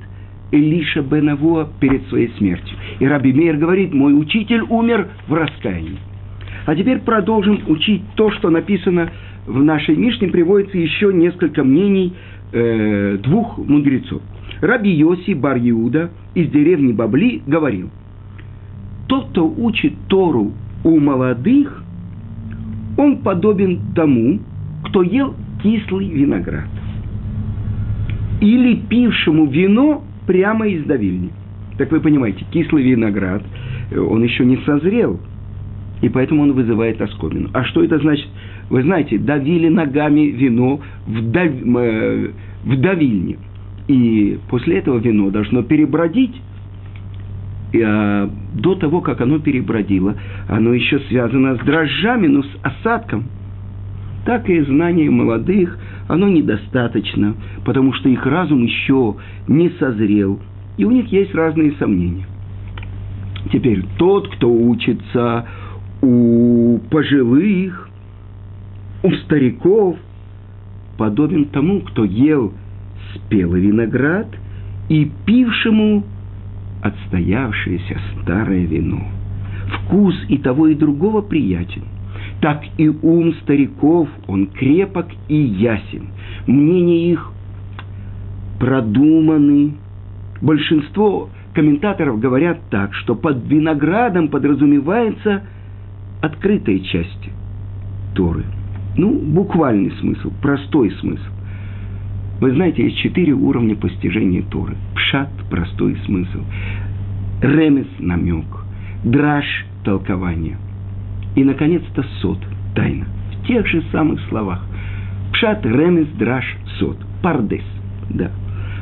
Элиша 0.50 1.02
Бенавуа 1.02 1.68
перед 1.78 2.08
своей 2.08 2.32
смертью. 2.38 2.76
И 2.98 3.06
Раби 3.06 3.32
Мейер 3.32 3.56
говорит, 3.56 3.94
мой 3.94 4.18
учитель 4.18 4.62
умер 4.62 5.08
в 5.28 5.34
раскаянии. 5.34 5.98
А 6.68 6.76
теперь 6.76 6.98
продолжим 6.98 7.62
учить 7.68 8.02
то, 8.14 8.30
что 8.30 8.50
написано 8.50 9.08
в 9.46 9.64
нашей 9.64 9.96
Мишне. 9.96 10.28
Приводится 10.28 10.76
еще 10.76 11.14
несколько 11.14 11.64
мнений 11.64 12.12
э, 12.52 13.16
двух 13.22 13.56
мудрецов. 13.56 14.20
Раби 14.60 14.90
Йоси 14.90 15.32
Бар 15.32 15.56
Иуда 15.60 16.10
из 16.34 16.50
деревни 16.50 16.92
Бабли 16.92 17.40
говорил, 17.46 17.88
тот, 19.06 19.30
кто 19.30 19.48
учит 19.48 19.94
Тору 20.08 20.52
у 20.84 21.00
молодых, 21.00 21.82
он 22.98 23.22
подобен 23.22 23.80
тому, 23.94 24.38
кто 24.84 25.00
ел 25.00 25.34
кислый 25.62 26.10
виноград. 26.10 26.68
Или 28.42 28.74
пившему 28.74 29.46
вино 29.46 30.04
прямо 30.26 30.68
из 30.68 30.84
давильни. 30.84 31.30
Так 31.78 31.90
вы 31.92 32.00
понимаете, 32.00 32.44
кислый 32.50 32.82
виноград, 32.82 33.42
э, 33.90 33.98
он 33.98 34.22
еще 34.22 34.44
не 34.44 34.58
созрел, 34.66 35.18
и 36.00 36.08
поэтому 36.08 36.42
он 36.42 36.52
вызывает 36.52 37.00
оскомину. 37.00 37.50
А 37.52 37.64
что 37.64 37.82
это 37.82 37.98
значит? 37.98 38.28
Вы 38.70 38.82
знаете, 38.82 39.18
давили 39.18 39.68
ногами 39.68 40.30
вино 40.30 40.80
в, 41.06 41.30
дав... 41.30 41.50
Э, 41.50 42.30
в 42.64 42.80
давильне. 42.80 43.38
И 43.88 44.38
после 44.48 44.78
этого 44.78 44.98
вино 44.98 45.30
должно 45.30 45.62
перебродить. 45.62 46.34
И, 47.72 47.82
а, 47.82 48.30
до 48.54 48.74
того, 48.76 49.00
как 49.00 49.20
оно 49.20 49.38
перебродило, 49.40 50.14
оно 50.48 50.72
еще 50.72 51.00
связано 51.00 51.56
с 51.56 51.58
дрожжами, 51.60 52.26
но 52.26 52.42
с 52.42 52.50
осадком. 52.62 53.24
Так 54.24 54.48
и 54.48 54.60
знание 54.60 55.10
молодых, 55.10 55.78
оно 56.06 56.28
недостаточно, 56.28 57.34
потому 57.64 57.92
что 57.94 58.08
их 58.08 58.24
разум 58.26 58.62
еще 58.62 59.16
не 59.46 59.70
созрел, 59.78 60.38
и 60.76 60.84
у 60.84 60.90
них 60.90 61.10
есть 61.12 61.34
разные 61.34 61.72
сомнения. 61.78 62.26
Теперь 63.52 63.84
тот, 63.96 64.28
кто 64.28 64.52
учится 64.52 65.46
у 66.02 66.78
пожилых, 66.90 67.88
у 69.02 69.10
стариков, 69.12 69.96
подобен 70.96 71.46
тому, 71.46 71.80
кто 71.80 72.04
ел 72.04 72.52
спелый 73.14 73.60
виноград 73.60 74.28
и 74.88 75.10
пившему 75.26 76.04
отстоявшееся 76.82 77.98
старое 78.22 78.64
вино. 78.64 79.02
Вкус 79.72 80.14
и 80.28 80.38
того, 80.38 80.68
и 80.68 80.74
другого 80.74 81.20
приятен. 81.20 81.82
Так 82.40 82.62
и 82.76 82.88
ум 82.88 83.34
стариков, 83.42 84.08
он 84.26 84.46
крепок 84.46 85.08
и 85.28 85.36
ясен. 85.36 86.08
Мнения 86.46 87.12
их 87.12 87.32
продуманы. 88.60 89.74
Большинство 90.40 91.28
комментаторов 91.52 92.20
говорят 92.20 92.58
так, 92.70 92.94
что 92.94 93.14
под 93.14 93.44
виноградом 93.48 94.28
подразумевается 94.28 95.42
открытая 96.20 96.78
часть 96.80 97.30
Торы. 98.14 98.44
Ну, 98.96 99.18
буквальный 99.18 99.92
смысл, 100.00 100.32
простой 100.42 100.90
смысл. 101.00 101.22
Вы 102.40 102.52
знаете, 102.52 102.84
есть 102.84 102.98
четыре 102.98 103.32
уровня 103.32 103.76
постижения 103.76 104.42
Торы. 104.42 104.76
Пшат– 104.94 105.28
простой 105.50 105.96
смысл. 106.06 106.40
Ремес– 107.40 107.86
намек. 107.98 108.46
Драж– 109.04 109.44
толкование. 109.84 110.56
И, 111.34 111.44
наконец-то, 111.44 112.04
сот– 112.20 112.38
тайна. 112.74 113.06
В 113.32 113.46
тех 113.46 113.66
же 113.66 113.82
самых 113.92 114.20
словах. 114.28 114.64
Пшат, 115.32 115.64
ремес, 115.64 116.08
драж, 116.18 116.44
сот. 116.78 116.96
Пардес. 117.22 117.64
Да. 118.10 118.30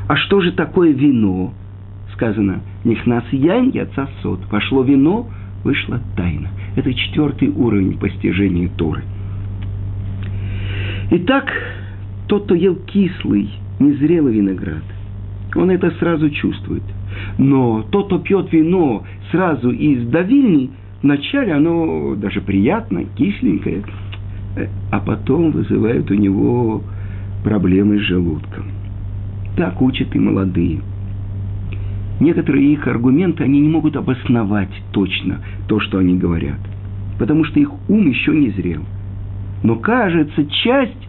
А 0.09 0.17
что 0.17 0.41
же 0.41 0.53
такое 0.53 0.93
вино? 0.93 1.53
Сказано, 2.13 2.61
нихнас 2.85 3.25
янь, 3.33 3.71
яца 3.75 4.09
сот. 4.23 4.41
Пошло 4.49 4.83
вино, 4.83 5.29
вышла 5.65 6.01
тайна. 6.17 6.49
Это 6.77 6.93
четвертый 6.93 7.49
уровень 7.49 7.99
постижения 7.99 8.69
Торы. 8.77 9.03
Итак, 11.11 11.51
тот, 12.29 12.45
кто 12.45 12.55
ел 12.55 12.77
кислый, 12.77 13.49
незрелый 13.81 14.35
виноград, 14.35 14.83
он 15.55 15.71
это 15.71 15.91
сразу 15.93 16.29
чувствует. 16.31 16.83
Но 17.39 17.83
тот, 17.91 18.07
кто 18.07 18.19
пьет 18.19 18.53
вино 18.53 19.05
сразу 19.31 19.71
из 19.71 20.07
давильни, 20.09 20.71
вначале 21.03 21.55
оно 21.55 22.15
даже 22.15 22.43
приятно, 22.43 23.05
кисленькое, 23.17 23.83
а 24.91 25.01
потом 25.01 25.53
вызывает 25.53 26.11
у 26.11 26.15
него 26.15 26.83
проблемы 27.43 27.99
с 27.99 28.03
желудком. 28.03 28.67
Так 29.57 29.81
учат 29.81 30.15
и 30.15 30.19
молодые. 30.19 30.81
Некоторые 32.21 32.73
их 32.73 32.87
аргументы, 32.87 33.45
они 33.45 33.61
не 33.61 33.69
могут 33.69 33.97
обосновать 33.97 34.71
точно 34.93 35.41
то, 35.69 35.81
что 35.81 35.99
они 35.99 36.17
говорят, 36.17 36.59
потому 37.19 37.45
что 37.45 37.61
их 37.61 37.71
ум 37.89 38.09
еще 38.09 38.33
не 38.35 38.51
зрел. 38.51 38.83
Но 39.63 39.77
кажется, 39.77 40.47
часть 40.47 41.09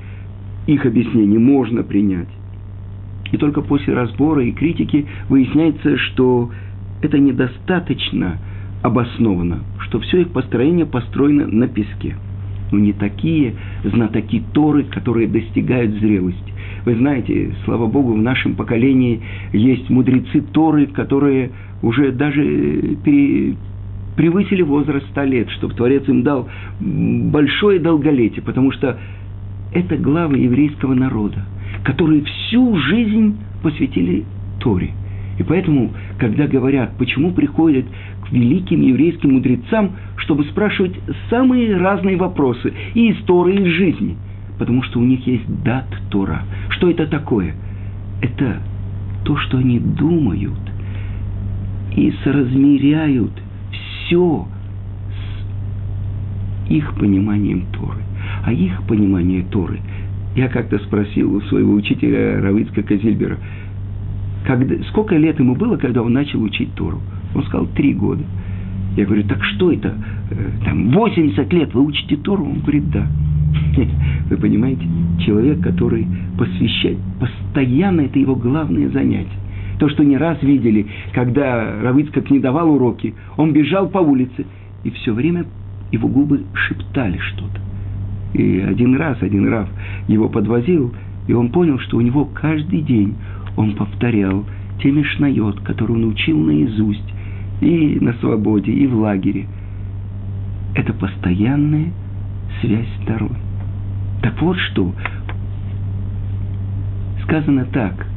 их 0.66 0.86
объяснений 0.86 1.38
можно 1.38 1.84
принять. 1.84 2.28
И 3.32 3.38
только 3.38 3.62
после 3.62 3.94
разбора 3.94 4.44
и 4.44 4.52
критики 4.52 5.06
выясняется, 5.30 5.98
что 5.98 6.52
это 7.02 7.20
недостаточно 7.20 8.38
обосновано, 8.82 9.60
что 9.80 10.00
все 10.00 10.22
их 10.22 10.30
построение 10.30 10.86
построено 10.86 11.48
на 11.48 11.68
песке. 11.68 12.16
Но 12.72 12.80
не 12.80 12.94
такие 12.94 13.56
знатоки 13.84 14.44
Торы, 14.54 14.84
которые 14.84 15.28
достигают 15.28 15.94
зрелости. 15.96 16.54
Вы 16.88 16.96
знаете, 16.96 17.54
слава 17.66 17.86
Богу, 17.86 18.14
в 18.14 18.22
нашем 18.22 18.56
поколении 18.56 19.20
есть 19.52 19.90
мудрецы 19.90 20.40
Торы, 20.54 20.86
которые 20.86 21.52
уже 21.82 22.14
даже 22.14 22.96
пере, 23.04 23.58
превысили 24.16 24.62
возраст 24.62 25.06
100 25.10 25.24
лет, 25.26 25.50
чтобы 25.50 25.74
Творец 25.74 26.08
им 26.08 26.24
дал 26.24 26.48
большое 26.80 27.82
долголетие, 27.82 28.42
потому 28.42 28.72
что 28.72 28.98
это 29.74 29.98
главы 29.98 30.38
еврейского 30.38 30.94
народа, 30.94 31.44
которые 31.84 32.24
всю 32.24 32.78
жизнь 32.78 33.36
посвятили 33.62 34.24
Торе. 34.62 34.92
И 35.40 35.44
поэтому, 35.44 35.92
когда 36.18 36.48
говорят, 36.48 36.94
почему 36.98 37.34
приходят 37.34 37.86
к 38.26 38.32
великим 38.32 38.80
еврейским 38.80 39.34
мудрецам, 39.34 39.92
чтобы 40.16 40.46
спрашивать 40.46 40.98
самые 41.30 41.76
разные 41.76 42.16
вопросы 42.16 42.72
и 42.94 43.10
из 43.10 43.18
Торы, 43.26 43.56
и 43.56 43.62
из 43.62 43.74
жизни, 43.74 44.16
потому 44.58 44.84
что 44.84 45.00
у 45.00 45.04
них 45.04 45.26
есть 45.28 45.46
дат 45.64 45.88
Тора. 46.10 46.44
Что 46.70 46.90
это 46.90 47.08
такое? 47.08 47.56
Это 48.22 48.62
то, 49.24 49.38
что 49.38 49.58
они 49.58 49.80
думают 49.80 50.60
и 51.96 52.14
соразмеряют 52.24 53.32
все 53.72 54.48
с 56.68 56.72
их 56.72 56.94
пониманием 56.96 57.66
Торы 57.74 58.08
а 58.48 58.54
их 58.54 58.82
понимание 58.84 59.44
Торы. 59.44 59.80
Я 60.36 60.48
как-то 60.48 60.80
спросил 60.80 61.36
у 61.36 61.42
своего 61.42 61.74
учителя 61.74 62.40
Равицка 62.42 62.84
Казильбера, 62.84 63.38
когда, 64.46 64.76
сколько 64.86 65.18
лет 65.18 65.38
ему 65.40 65.56
было, 65.56 65.76
когда 65.76 66.02
он 66.02 66.14
начал 66.14 66.42
учить 66.42 66.74
Тору? 66.76 67.02
Он 67.36 67.44
сказал, 67.44 67.68
три 67.68 67.94
года. 67.94 68.24
Я 68.96 69.06
говорю, 69.06 69.24
так 69.24 69.44
что 69.44 69.72
это? 69.72 69.94
Э, 70.32 70.36
там, 70.64 70.92
80 70.92 71.52
лет 71.52 71.74
вы 71.74 71.82
учите 71.82 72.16
Тору? 72.16 72.46
Он 72.46 72.60
говорит, 72.62 72.90
да. 72.90 73.06
Вы 74.30 74.38
понимаете, 74.38 74.84
человек, 75.26 75.62
который 75.62 76.08
посвящает, 76.38 76.98
постоянно 77.20 78.02
это 78.02 78.20
его 78.20 78.36
главное 78.36 78.90
занятие. 78.90 79.32
То, 79.80 79.90
что 79.90 80.04
не 80.04 80.18
раз 80.18 80.42
видели, 80.42 80.88
когда 81.14 81.82
Равицкак 81.82 82.30
не 82.32 82.40
давал 82.40 82.72
уроки, 82.72 83.14
он 83.38 83.54
бежал 83.54 83.90
по 83.90 84.00
улице, 84.00 84.46
и 84.84 84.90
все 84.90 85.14
время 85.14 85.46
его 85.92 86.08
губы 86.08 86.44
шептали 86.54 87.18
что-то. 87.20 87.62
И 88.34 88.60
один 88.60 88.96
раз, 88.96 89.22
один 89.22 89.48
Рав 89.48 89.70
его 90.08 90.30
подвозил, 90.30 90.94
и 91.28 91.34
он 91.34 91.50
понял, 91.50 91.80
что 91.80 91.98
у 91.98 92.02
него 92.02 92.26
каждый 92.26 92.82
день 92.82 93.16
он 93.56 93.76
повторял 93.76 94.46
те 94.82 94.92
мишнает, 94.92 95.60
которые 95.62 95.98
он 95.98 96.10
учил 96.10 96.38
наизусть, 96.40 97.14
и 97.62 97.98
на 98.00 98.14
свободе, 98.14 98.72
и 98.72 98.86
в 98.88 98.96
лагере. 98.96 99.48
Это 100.76 100.94
постоянная 100.94 101.92
связь 102.62 102.88
с 102.88 103.04
второй. 103.04 103.38
Так 104.22 104.42
вот 104.42 104.58
что, 104.58 104.94
сказано 107.24 107.66
так, 107.66 108.08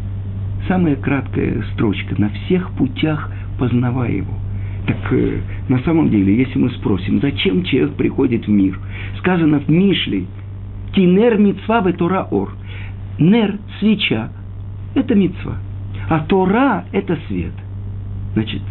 самая 0.69 0.97
краткая 0.97 1.63
строчка, 1.75 2.21
на 2.21 2.31
всех 2.31 2.71
путях 2.73 3.31
познавая 3.59 4.13
его– 4.13 4.35
Так 4.87 5.13
э, 5.13 5.41
на 5.69 5.79
самом 5.81 6.11
деле, 6.11 6.37
если 6.37 6.59
мы 6.59 6.71
спросим, 6.71 7.21
зачем 7.21 7.63
человек 7.65 7.95
приходит 7.95 8.47
в 8.47 8.51
мир, 8.51 8.79
сказано 9.19 9.61
в 9.61 9.69
Мишле, 9.69 10.27
«Кинер 10.93 11.39
митцва 11.39 11.81
в 11.81 11.93
Тора 11.93 12.27
ор». 12.31 12.53
Нер– 13.19 13.59
свеча, 13.79 14.31
это 14.95 15.15
митцва, 15.15 15.59
а 16.09 16.21
Тора– 16.21 16.85
это 16.93 17.19
свет. 17.29 17.53
Значит, 18.33 18.63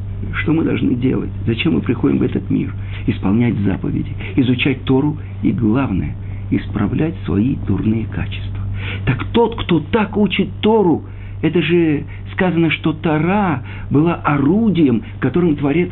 что 0.42 0.54
мы 0.54 0.64
должны 0.64 0.96
делать? 0.96 1.30
Зачем 1.46 1.74
мы 1.74 1.82
приходим 1.82 2.18
в 2.20 2.24
этот 2.24 2.50
мир? 2.50 2.74
Исполнять 3.08 3.56
заповеди, 3.60 4.12
изучать 4.36 4.84
Тору 4.84 5.18
и, 5.44 5.52
главное, 5.52 6.16
исправлять 6.52 7.16
свои 7.26 7.56
дурные 7.68 8.06
качества. 8.06 8.64
Так 9.06 9.24
тот, 9.32 9.62
кто 9.64 9.80
так 9.80 10.18
учит 10.18 10.50
Тору, 10.62 11.04
это 11.42 11.62
же 11.62 12.04
сказано, 12.34 12.70
что 12.72 12.94
Тора 12.94 13.64
была 13.90 14.16
орудием, 14.16 15.04
которым 15.20 15.56
Творец 15.56 15.92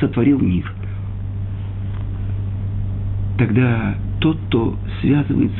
сотворил 0.00 0.40
мир. 0.40 0.72
Тогда 3.38 3.96
тот, 4.20 4.38
кто 4.48 4.76
связывает 5.00 5.52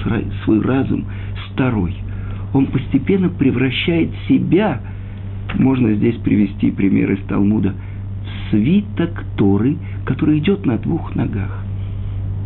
свой 0.44 0.61
разум 0.61 1.04
с 1.46 1.54
Торой, 1.54 1.94
он 2.52 2.66
постепенно 2.66 3.28
превращает 3.28 4.11
себя, 4.28 4.81
можно 5.54 5.92
здесь 5.94 6.16
привести 6.16 6.70
пример 6.70 7.12
из 7.12 7.20
Талмуда, 7.26 7.74
свиток 8.50 9.24
Торы, 9.36 9.76
который 10.04 10.38
идет 10.38 10.66
на 10.66 10.78
двух 10.78 11.14
ногах. 11.14 11.64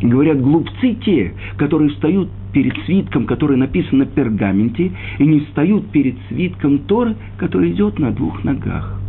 Говорят, 0.01 0.41
глупцы 0.41 0.95
те, 1.05 1.33
которые 1.57 1.91
встают 1.91 2.29
перед 2.53 2.77
свитком, 2.85 3.27
который 3.27 3.57
написан 3.57 3.99
на 3.99 4.07
пергаменте, 4.07 4.91
и 5.19 5.27
не 5.27 5.41
встают 5.41 5.91
перед 5.91 6.17
свитком 6.29 6.81
Торы, 6.81 7.17
который 7.39 7.71
идет 7.71 7.99
на 7.99 8.11
двух 8.11 8.43
ногах. 8.45 9.01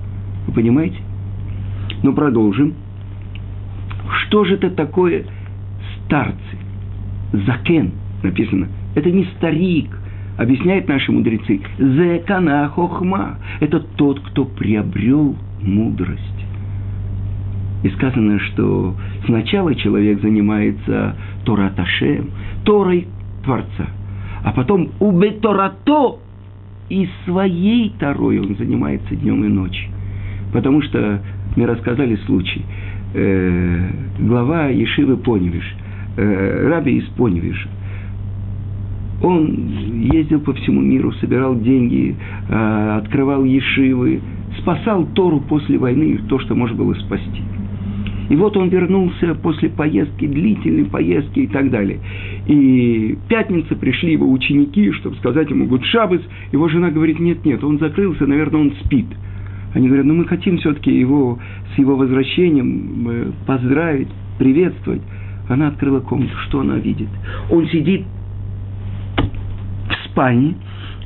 Вы 0.48 0.54
понимаете? 0.54 0.98
Ну, 2.04 2.14
продолжим. 2.14 2.74
Что 4.28 4.46
же 4.46 4.56
это 4.56 4.70
такое 4.70 5.26
старцы? 6.06 6.58
Закен 7.32 7.92
написано. 8.22 8.68
Это 8.96 9.10
не 9.10 9.26
старик, 9.38 9.90
объясняют 10.38 10.88
наши 10.88 11.12
мудрецы. 11.12 11.62
Зекана 11.78 12.68
хохма. 12.70 13.40
Это 13.60 13.80
тот, 13.80 14.20
кто 14.20 14.46
приобрел 14.46 15.36
мудрость. 15.62 16.43
И 17.84 17.90
сказано, 17.90 18.40
что 18.40 18.96
сначала 19.26 19.76
человек 19.76 20.22
занимается 20.22 21.16
Тораташем, 21.46 22.32
Торой 22.64 23.08
Творца, 23.44 23.88
а 24.44 24.52
потом 24.54 24.92
убеторато 25.00 26.18
и 26.90 27.08
своей 27.26 27.92
Торой 28.00 28.40
он 28.40 28.56
занимается 28.56 29.16
днем 29.16 29.44
и 29.44 29.48
ночью. 29.50 29.90
Потому 30.54 30.82
что 30.82 31.22
мне 31.56 31.66
рассказали 31.66 32.16
случай. 32.26 32.64
Э, 33.14 33.90
глава 34.20 34.68
Ешивы 34.68 35.18
Поневиш, 35.18 35.66
э, 36.18 36.68
раби 36.70 36.98
из 36.98 37.06
Поневиша, 37.10 37.70
он 39.22 40.10
ездил 40.12 40.40
по 40.42 40.54
всему 40.54 40.82
миру, 40.82 41.12
собирал 41.14 41.60
деньги, 41.60 42.16
э, 42.50 42.98
открывал 42.98 43.44
Ешивы, 43.44 44.22
спасал 44.60 45.06
Тору 45.14 45.40
после 45.42 45.78
войны, 45.78 46.20
то, 46.28 46.40
что 46.40 46.56
можно 46.56 46.76
было 46.76 46.94
спасти. 46.94 47.42
И 48.30 48.36
вот 48.36 48.56
он 48.58 48.70
вернулся 48.70 49.36
после 49.36 49.70
поездки, 49.70 50.26
длительной 50.26 50.86
поездки 50.86 51.42
и 51.42 51.48
так 51.48 51.70
далее. 51.70 52.00
И 52.48 53.18
в 53.24 53.28
пятницу 53.28 53.76
пришли 53.76 54.14
его 54.14 54.32
ученики, 54.32 54.92
чтобы 54.92 55.16
сказать 55.18 55.50
ему 55.50 55.66
Гудшабыс. 55.66 56.22
Его 56.52 56.68
жена 56.70 56.90
говорит, 56.90 57.20
нет, 57.20 57.44
нет, 57.46 57.64
он 57.64 57.80
закрылся, 57.80 58.26
наверное, 58.26 58.62
он 58.62 58.74
спит. 58.84 59.08
Они 59.74 59.88
говорят, 59.88 60.06
ну 60.06 60.14
мы 60.14 60.26
хотим 60.26 60.58
все-таки 60.60 60.96
его 60.96 61.40
с 61.74 61.80
его 61.80 61.96
возвращением 61.96 63.08
э, 63.10 63.32
поздравить, 63.46 64.10
приветствовать. 64.38 65.02
Она 65.50 65.70
открыла 65.70 66.00
комнату, 66.00 66.34
что 66.48 66.62
она 66.62 66.76
видит? 66.76 67.10
Он 67.50 67.68
сидит 67.68 68.04
в 69.90 70.10
спальне, 70.10 70.56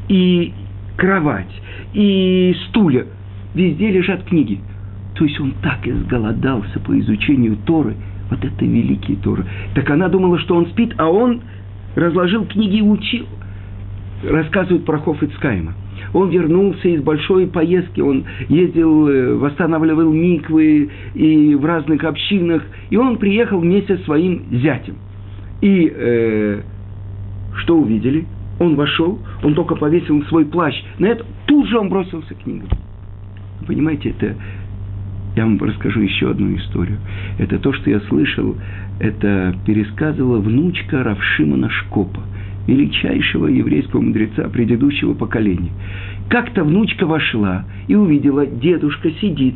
и 0.09 0.53
кровать, 0.95 1.51
и 1.93 2.55
стулья, 2.67 3.05
везде 3.53 3.91
лежат 3.91 4.23
книги. 4.23 4.59
То 5.17 5.25
есть 5.25 5.39
он 5.39 5.53
так 5.63 5.85
изголодался 5.87 6.79
по 6.79 6.97
изучению 6.99 7.57
Торы, 7.65 7.95
вот 8.29 8.43
это 8.43 8.65
великие 8.65 9.17
Торы. 9.17 9.45
Так 9.73 9.89
она 9.89 10.09
думала, 10.09 10.37
что 10.39 10.55
он 10.55 10.67
спит, 10.67 10.93
а 10.97 11.09
он 11.09 11.41
разложил 11.95 12.45
книги 12.45 12.77
и 12.77 12.81
учил. 12.81 13.25
Рассказывают 14.23 14.85
про 14.85 14.99
Хофицкайма. 14.99 15.73
Он 16.13 16.29
вернулся 16.29 16.87
из 16.87 17.01
большой 17.01 17.47
поездки, 17.47 17.99
он 17.99 18.25
ездил, 18.47 19.07
э, 19.07 19.33
восстанавливал 19.35 20.11
миквы 20.13 20.89
и 21.15 21.55
в 21.55 21.65
разных 21.65 22.03
общинах, 22.03 22.63
и 22.89 22.97
он 22.97 23.17
приехал 23.17 23.59
вместе 23.59 23.97
со 23.97 24.03
своим 24.03 24.43
зятем. 24.51 24.95
И 25.61 25.91
э, 25.93 26.61
что 27.57 27.77
увидели? 27.77 28.25
Он 28.59 28.75
вошел, 28.75 29.19
он 29.43 29.55
только 29.55 29.75
повесил 29.75 30.23
свой 30.25 30.45
плащ. 30.45 30.75
На 30.99 31.07
это 31.07 31.25
тут 31.47 31.67
же 31.67 31.79
он 31.79 31.89
бросился 31.89 32.33
к 32.35 32.43
книгам. 32.43 32.69
Понимаете, 33.65 34.09
это 34.09 34.35
я 35.37 35.45
вам 35.45 35.59
расскажу 35.59 36.01
еще 36.01 36.31
одну 36.31 36.55
историю. 36.57 36.97
Это 37.37 37.59
то, 37.59 37.71
что 37.71 37.91
я 37.91 37.99
слышал, 38.01 38.57
это 38.99 39.55
пересказывала 39.65 40.39
внучка 40.39 41.03
Равшимана 41.03 41.69
Шкопа, 41.69 42.21
величайшего 42.65 43.45
еврейского 43.45 44.01
мудреца 44.01 44.49
предыдущего 44.49 45.13
поколения. 45.13 45.71
Как-то 46.29 46.63
внучка 46.63 47.05
вошла 47.05 47.65
и 47.87 47.93
увидела, 47.93 48.47
дедушка 48.47 49.11
сидит, 49.21 49.53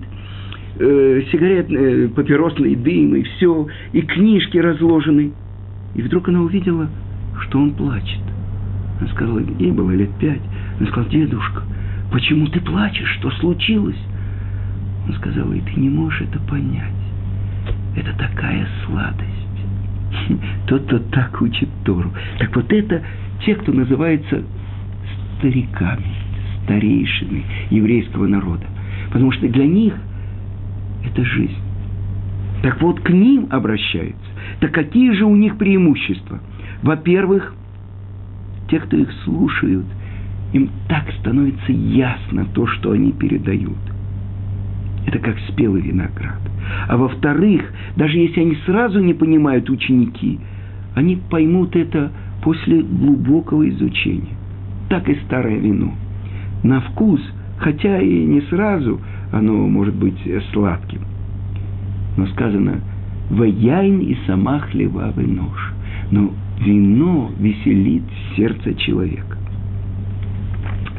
э, 0.80 1.24
сигарет, 1.32 1.72
э, 1.72 2.10
папиросный 2.10 2.76
дым 2.76 3.15
и 3.15 3.24
все, 3.24 3.67
и 3.91 4.02
книжки 4.02 4.60
разложены. 4.60 5.32
И 5.96 6.02
вдруг 6.04 6.30
она 6.30 6.41
увидела, 6.41 6.89
что 7.41 7.60
он 7.60 7.72
плачет. 7.72 8.22
Она 9.00 9.10
сказала, 9.10 9.41
ей 9.58 9.72
было 9.72 9.89
лет 9.91 10.12
пять. 10.20 10.41
Она 10.80 10.88
сказала, 10.89 11.10
дедушка, 11.10 11.63
почему 12.12 12.46
ты 12.48 12.60
плачешь, 12.62 13.17
что 13.20 13.32
случилось? 13.32 13.98
Он 15.08 15.14
сказал, 15.16 15.52
и 15.54 15.62
ты 15.62 15.80
не 15.80 15.90
можешь 15.90 16.22
это 16.22 16.40
понять. 16.40 16.94
Это 17.96 18.14
такая 18.18 18.68
сладость. 18.86 19.30
Тот, 20.68 20.86
кто 20.86 21.00
так 21.00 21.42
учит 21.42 21.70
Тору. 21.84 22.12
Так 22.40 22.56
вот 22.56 22.72
это 22.72 23.02
те, 23.46 23.56
кто 23.56 23.72
называется 23.72 24.44
стариками, 25.38 26.06
старейшими 26.64 27.44
еврейского 27.70 28.28
народа. 28.28 28.66
Потому 29.12 29.32
что 29.32 29.48
для 29.48 29.66
них 29.66 29.94
это 31.04 31.26
жизнь. 31.26 31.58
Так 32.62 32.80
вот, 32.82 33.00
к 33.02 33.10
ним 33.10 33.48
обращаются. 33.50 34.22
Так 34.60 34.72
какие 34.72 35.12
же 35.14 35.26
у 35.26 35.36
них 35.36 35.58
преимущества? 35.58 36.40
Во-первых, 36.84 37.56
те, 38.70 38.80
кто 38.80 38.98
их 38.98 39.12
слушают, 39.24 39.86
им 40.54 40.70
так 40.88 41.12
становится 41.20 41.72
ясно 41.72 42.46
то, 42.54 42.68
что 42.68 42.92
они 42.92 43.12
передают. 43.12 43.78
Это 45.06 45.20
как 45.20 45.38
спелый 45.50 45.82
виноград. 45.82 46.40
А 46.88 46.98
во-вторых, 46.98 47.72
даже 47.96 48.18
если 48.18 48.42
они 48.42 48.58
сразу 48.66 49.00
не 49.00 49.14
понимают 49.14 49.70
ученики, 49.70 50.40
они 50.96 51.20
поймут 51.30 51.76
это 51.76 52.12
после 52.44 52.82
глубокого 52.82 53.68
изучения. 53.70 54.36
Так 54.90 55.10
и 55.10 55.16
старое 55.26 55.58
вино. 55.58 55.94
На 56.64 56.82
вкус, 56.82 57.22
хотя 57.58 58.00
и 58.00 58.26
не 58.26 58.42
сразу, 58.42 59.00
оно 59.32 59.54
может 59.68 59.96
быть 59.96 60.20
сладким. 60.52 61.02
Но 62.18 62.28
сказано, 62.28 62.82
«Ваяйн 63.30 64.00
и 64.00 64.16
сама 64.28 64.60
хлебавый 64.60 65.26
нож». 65.26 65.74
Но 66.12 66.32
вино 66.60 67.32
веселит 67.40 68.04
сердце 68.36 68.74
человека. 68.76 69.38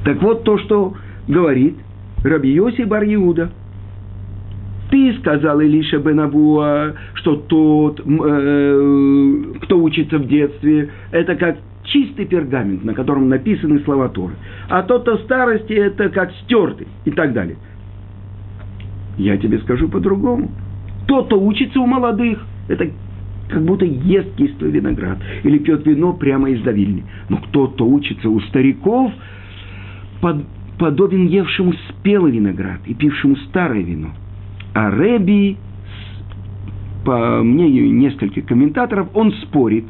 Так 0.05 0.23
вот 0.23 0.43
то, 0.43 0.59
что 0.59 0.95
говорит 1.29 1.77
Раби 2.25 2.51
Йоси 2.51 2.83
Бар 2.83 3.05
Иуда– 3.05 3.51
ты 4.93 5.15
сказал 5.21 5.59
Илиша 5.63 5.99
Бенабуа, 6.01 6.93
что 7.15 7.37
тот, 7.37 7.99
э, 8.01 9.45
кто 9.63 9.83
учится 9.83 10.19
в 10.19 10.29
детстве, 10.29 10.91
это 11.11 11.35
как 11.35 11.57
чистый 11.85 12.27
пергамент, 12.27 12.85
на 12.85 12.93
котором 12.93 13.31
написаны 13.31 13.81
слова 13.81 14.11
Торы. 14.11 14.35
А 14.69 14.83
тот, 14.83 15.03
кто 15.03 15.17
в 15.17 15.23
старости, 15.23 15.73
это 15.73 16.11
как 16.11 16.31
стертый 16.45 16.89
и 17.07 17.11
так 17.11 17.33
далее. 17.33 17.57
Я 19.17 19.39
тебе 19.39 19.61
скажу 19.61 19.89
по-другому. 19.89 20.51
Тот, 21.07 21.27
кто 21.27 21.41
учится 21.41 21.81
у 21.81 21.87
молодых, 21.87 22.45
это 22.69 22.91
как 23.49 23.65
будто 23.65 23.87
ест 23.87 24.35
кислый 24.37 24.73
виноград 24.73 25.17
или 25.43 25.57
пьет 25.57 25.87
вино 25.87 26.13
прямо 26.13 26.51
из 26.51 26.61
давильни. 26.61 27.05
Но 27.31 27.39
кто-то 27.39 27.87
учится 27.87 28.29
у 28.29 28.39
стариков, 28.41 29.11
под, 30.21 30.45
подобен 30.79 31.29
евшему 31.29 31.73
спелый 31.89 32.33
виноград 32.33 32.81
и 32.85 32.93
пившему 32.93 33.37
старое 33.37 33.81
вино. 33.81 34.11
А 34.75 34.91
Рэби, 34.91 35.57
по 37.05 37.43
мнению 37.43 37.93
нескольких 37.93 38.47
комментаторов, 38.47 39.09
он 39.15 39.33
спорит 39.43 39.85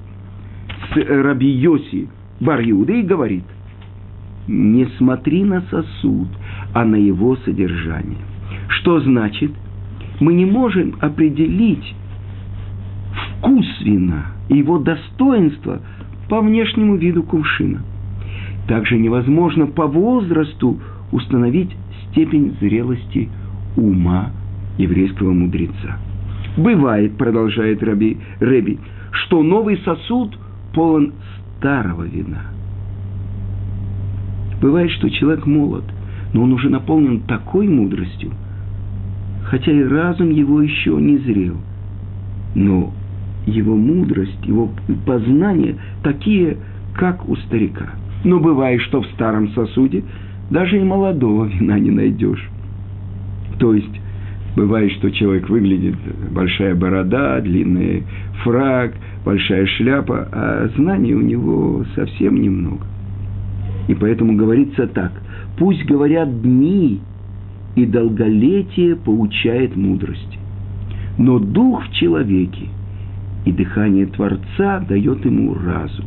с 0.92 0.96
Раби 0.96 1.48
Йоси 1.48 2.08
Бар 2.40 2.60
и 2.60 3.02
говорит, 3.02 3.44
не 4.48 4.86
смотри 4.98 5.44
на 5.44 5.60
сосуд, 5.62 6.28
а 6.74 6.84
на 6.84 6.96
его 6.96 7.36
содержание. 7.36 8.18
Что 8.68 9.00
значит? 9.00 9.52
мы 10.22 10.34
не 10.34 10.46
можем 10.46 10.94
определить 11.00 11.94
вкус 13.12 13.66
вина 13.80 14.26
его 14.48 14.78
достоинство 14.78 15.80
по 16.28 16.40
внешнему 16.40 16.96
виду 16.96 17.24
кувшина. 17.24 17.82
Также 18.68 18.98
невозможно 18.98 19.66
по 19.66 19.86
возрасту 19.86 20.78
установить 21.10 21.76
степень 22.10 22.56
зрелости 22.60 23.28
ума 23.76 24.30
еврейского 24.78 25.32
мудреца. 25.32 25.98
Бывает, 26.56 27.16
продолжает 27.16 27.82
Раби, 27.82 28.18
Реби, 28.40 28.78
что 29.12 29.42
новый 29.42 29.78
сосуд 29.78 30.36
полон 30.74 31.12
старого 31.58 32.02
вина. 32.02 32.42
Бывает, 34.60 34.90
что 34.92 35.10
человек 35.10 35.46
молод, 35.46 35.84
но 36.32 36.42
он 36.42 36.52
уже 36.52 36.68
наполнен 36.68 37.20
такой 37.20 37.68
мудростью, 37.68 38.32
хотя 39.44 39.72
и 39.72 39.82
разум 39.82 40.30
его 40.30 40.60
еще 40.62 40.92
не 40.92 41.18
зрел. 41.18 41.56
Но 42.54 42.92
его 43.46 43.76
мудрость, 43.76 44.38
его 44.44 44.70
познания 45.04 45.76
такие, 46.02 46.58
как 46.94 47.28
у 47.28 47.36
старика. 47.36 47.90
Но 48.24 48.38
бывает, 48.38 48.80
что 48.82 49.02
в 49.02 49.06
старом 49.08 49.48
сосуде 49.50 50.04
даже 50.50 50.78
и 50.78 50.84
молодого 50.84 51.46
вина 51.46 51.78
не 51.78 51.90
найдешь. 51.90 52.48
То 53.58 53.74
есть, 53.74 54.00
бывает, 54.56 54.92
что 54.92 55.10
человек 55.10 55.48
выглядит, 55.48 55.96
большая 56.30 56.74
борода, 56.74 57.40
длинный 57.40 58.04
фраг, 58.42 58.94
большая 59.24 59.66
шляпа, 59.66 60.28
а 60.32 60.68
знаний 60.76 61.14
у 61.14 61.20
него 61.20 61.84
совсем 61.94 62.40
немного. 62.40 62.86
И 63.88 63.94
поэтому 63.94 64.36
говорится 64.36 64.86
так, 64.86 65.12
пусть 65.56 65.84
говорят 65.84 66.42
дни, 66.42 67.00
и 67.74 67.86
долголетие 67.86 68.96
поучает 68.96 69.76
мудрости. 69.76 70.38
Но 71.18 71.38
дух 71.38 71.84
в 71.86 71.92
человеке 71.92 72.68
и 73.44 73.52
дыхание 73.52 74.06
Творца 74.06 74.80
дает 74.80 75.24
ему 75.24 75.54
разум. 75.54 76.06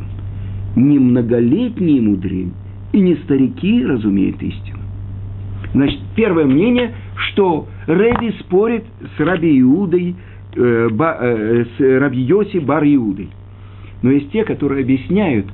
Не 0.76 0.98
многолетние 0.98 2.00
мудрее 2.00 2.50
и 2.92 3.00
не 3.00 3.16
старики 3.16 3.84
разумеют 3.84 4.42
истину. 4.42 4.78
Значит, 5.76 6.00
первое 6.14 6.46
мнение, 6.46 6.94
что 7.16 7.68
Рэби 7.86 8.34
спорит 8.40 8.84
с 9.14 9.20
Раби 9.20 9.60
Иудой, 9.60 10.16
э, 10.54 10.88
ба, 10.90 11.18
э, 11.20 11.66
с 11.76 12.00
Раби 12.00 12.22
Йоси 12.22 12.60
Бар 12.60 12.82
Иудой. 12.82 13.28
Но 14.00 14.10
есть 14.10 14.32
те, 14.32 14.44
которые 14.44 14.84
объясняют, 14.84 15.44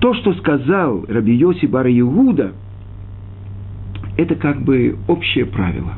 то, 0.00 0.12
что 0.12 0.34
сказал 0.34 1.06
Раби 1.08 1.34
Йоси 1.34 1.64
Бар 1.64 1.86
Иуда, 1.86 2.52
это 4.18 4.34
как 4.34 4.60
бы 4.60 4.98
общее 5.08 5.46
правило, 5.46 5.94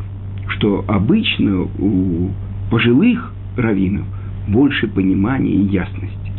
что 0.50 0.84
обычно 0.86 1.62
у 1.62 2.30
пожилых 2.70 3.32
раввинов 3.56 4.06
больше 4.46 4.86
понимания 4.86 5.54
и 5.54 5.62
ясности. 5.62 6.32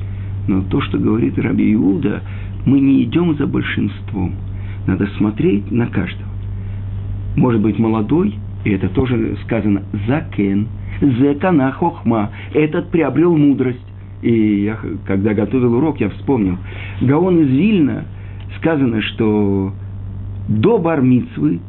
Но 0.48 0.62
то, 0.62 0.80
что 0.80 0.98
говорит 0.98 1.38
Раби 1.40 1.74
Иуда, 1.74 2.24
мы 2.66 2.80
не 2.80 3.04
идем 3.04 3.36
за 3.36 3.48
большинством. 3.48 4.34
Надо 4.88 5.08
смотреть 5.18 5.70
на 5.72 5.88
каждого. 5.88 6.39
Может 7.36 7.62
быть, 7.62 7.80
молодой, 7.80 8.36
и 8.66 8.72
это 8.72 8.90
тоже 8.90 9.38
сказано, 9.46 9.84
закен, 10.08 10.68
зекана 11.02 11.72
хохма, 11.72 12.32
этот 12.54 12.90
приобрел 12.90 13.36
мудрость. 13.36 13.80
И 14.22 14.64
я, 14.64 14.78
когда 15.06 15.34
готовил 15.34 15.76
урок, 15.76 16.02
я 16.02 16.10
вспомнил. 16.10 16.58
Гаон 17.02 17.40
из 17.40 17.50
Вильна, 17.50 18.04
сказано, 18.58 19.02
что 19.02 19.72
до 20.50 20.78
бармицвы 20.78 21.62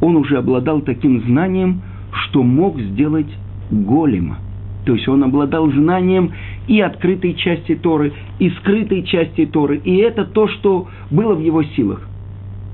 он 0.00 0.16
уже 0.16 0.38
обладал 0.38 0.80
таким 0.80 1.20
знанием, 1.24 1.82
что 2.12 2.42
мог 2.42 2.78
сделать 2.80 3.28
голема. 3.70 4.38
То 4.86 4.94
есть 4.94 5.06
он 5.06 5.22
обладал 5.22 5.70
знанием 5.70 6.32
и 6.66 6.80
открытой 6.80 7.34
части 7.34 7.74
Торы, 7.74 8.12
и 8.38 8.48
скрытой 8.50 9.02
части 9.02 9.44
Торы. 9.44 9.78
И 9.84 9.96
это 9.96 10.24
то, 10.24 10.48
что 10.48 10.88
было 11.10 11.34
в 11.34 11.40
его 11.40 11.62
силах. 11.62 12.08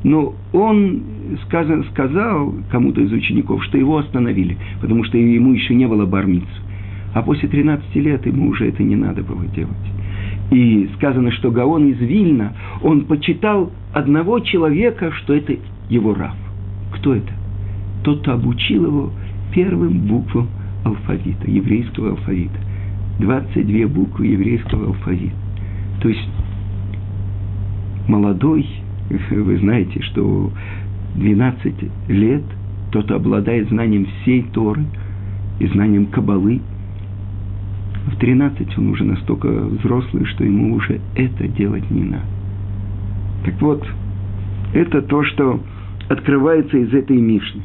Но 0.04 0.34
он 0.52 1.02
сказал, 1.46 1.82
сказал 1.84 2.54
кому-то 2.70 3.00
из 3.00 3.10
учеников, 3.10 3.64
что 3.64 3.78
его 3.78 3.98
остановили, 3.98 4.56
потому 4.80 5.02
что 5.04 5.16
ему 5.16 5.52
еще 5.54 5.74
не 5.74 5.88
было 5.88 6.04
бармиц. 6.04 6.44
А 7.14 7.22
после 7.22 7.48
13 7.48 7.94
лет 7.96 8.26
ему 8.26 8.48
уже 8.48 8.68
это 8.68 8.82
не 8.82 8.96
надо 8.96 9.22
было 9.22 9.46
делать. 9.46 9.74
И 10.50 10.90
сказано, 10.96 11.32
что 11.32 11.50
Гаон 11.50 11.88
из 11.88 11.98
Вильна, 11.98 12.52
он 12.82 13.06
почитал 13.06 13.72
одного 13.94 14.40
человека, 14.40 15.10
что 15.12 15.34
это 15.34 15.56
его 15.88 16.14
раб. 16.14 16.36
Кто 16.92 17.14
это? 17.14 17.32
Тот, 18.02 18.20
кто 18.20 18.32
обучил 18.32 18.84
его 18.84 19.10
первым 19.54 20.00
буквам 20.00 20.48
алфавита, 20.84 21.50
еврейского 21.50 22.10
алфавита. 22.10 22.58
22 23.20 23.86
буквы 23.88 24.26
еврейского 24.26 24.88
алфавита. 24.88 25.34
То 26.02 26.08
есть 26.10 26.28
молодой, 28.06 28.66
вы 29.10 29.58
знаете, 29.58 30.00
что 30.02 30.50
12 31.16 31.74
лет 32.08 32.42
тот 32.90 33.10
обладает 33.10 33.68
знанием 33.68 34.06
всей 34.06 34.42
Торы 34.52 34.84
и 35.58 35.66
знанием 35.66 36.06
Кабалы. 36.06 36.60
В 38.06 38.16
13 38.16 38.78
он 38.78 38.90
уже 38.90 39.04
настолько 39.04 39.48
взрослый, 39.48 40.24
что 40.26 40.44
ему 40.44 40.74
уже 40.74 41.00
это 41.14 41.48
делать 41.48 41.90
не 41.90 42.04
надо. 42.04 42.24
Так 43.44 43.60
вот, 43.60 43.86
это 44.72 45.02
то, 45.02 45.22
что 45.24 45.60
открывается 46.08 46.76
из 46.78 46.92
этой 46.92 47.16
Мишны. 47.16 47.62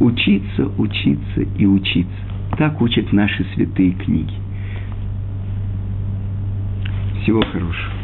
Учиться, 0.00 0.70
учиться 0.78 1.40
и 1.58 1.66
учиться. 1.66 2.12
Так 2.58 2.80
учат 2.80 3.12
наши 3.12 3.44
святые 3.54 3.92
книги. 3.92 4.43
Всего 7.24 7.40
хорошего. 7.40 8.03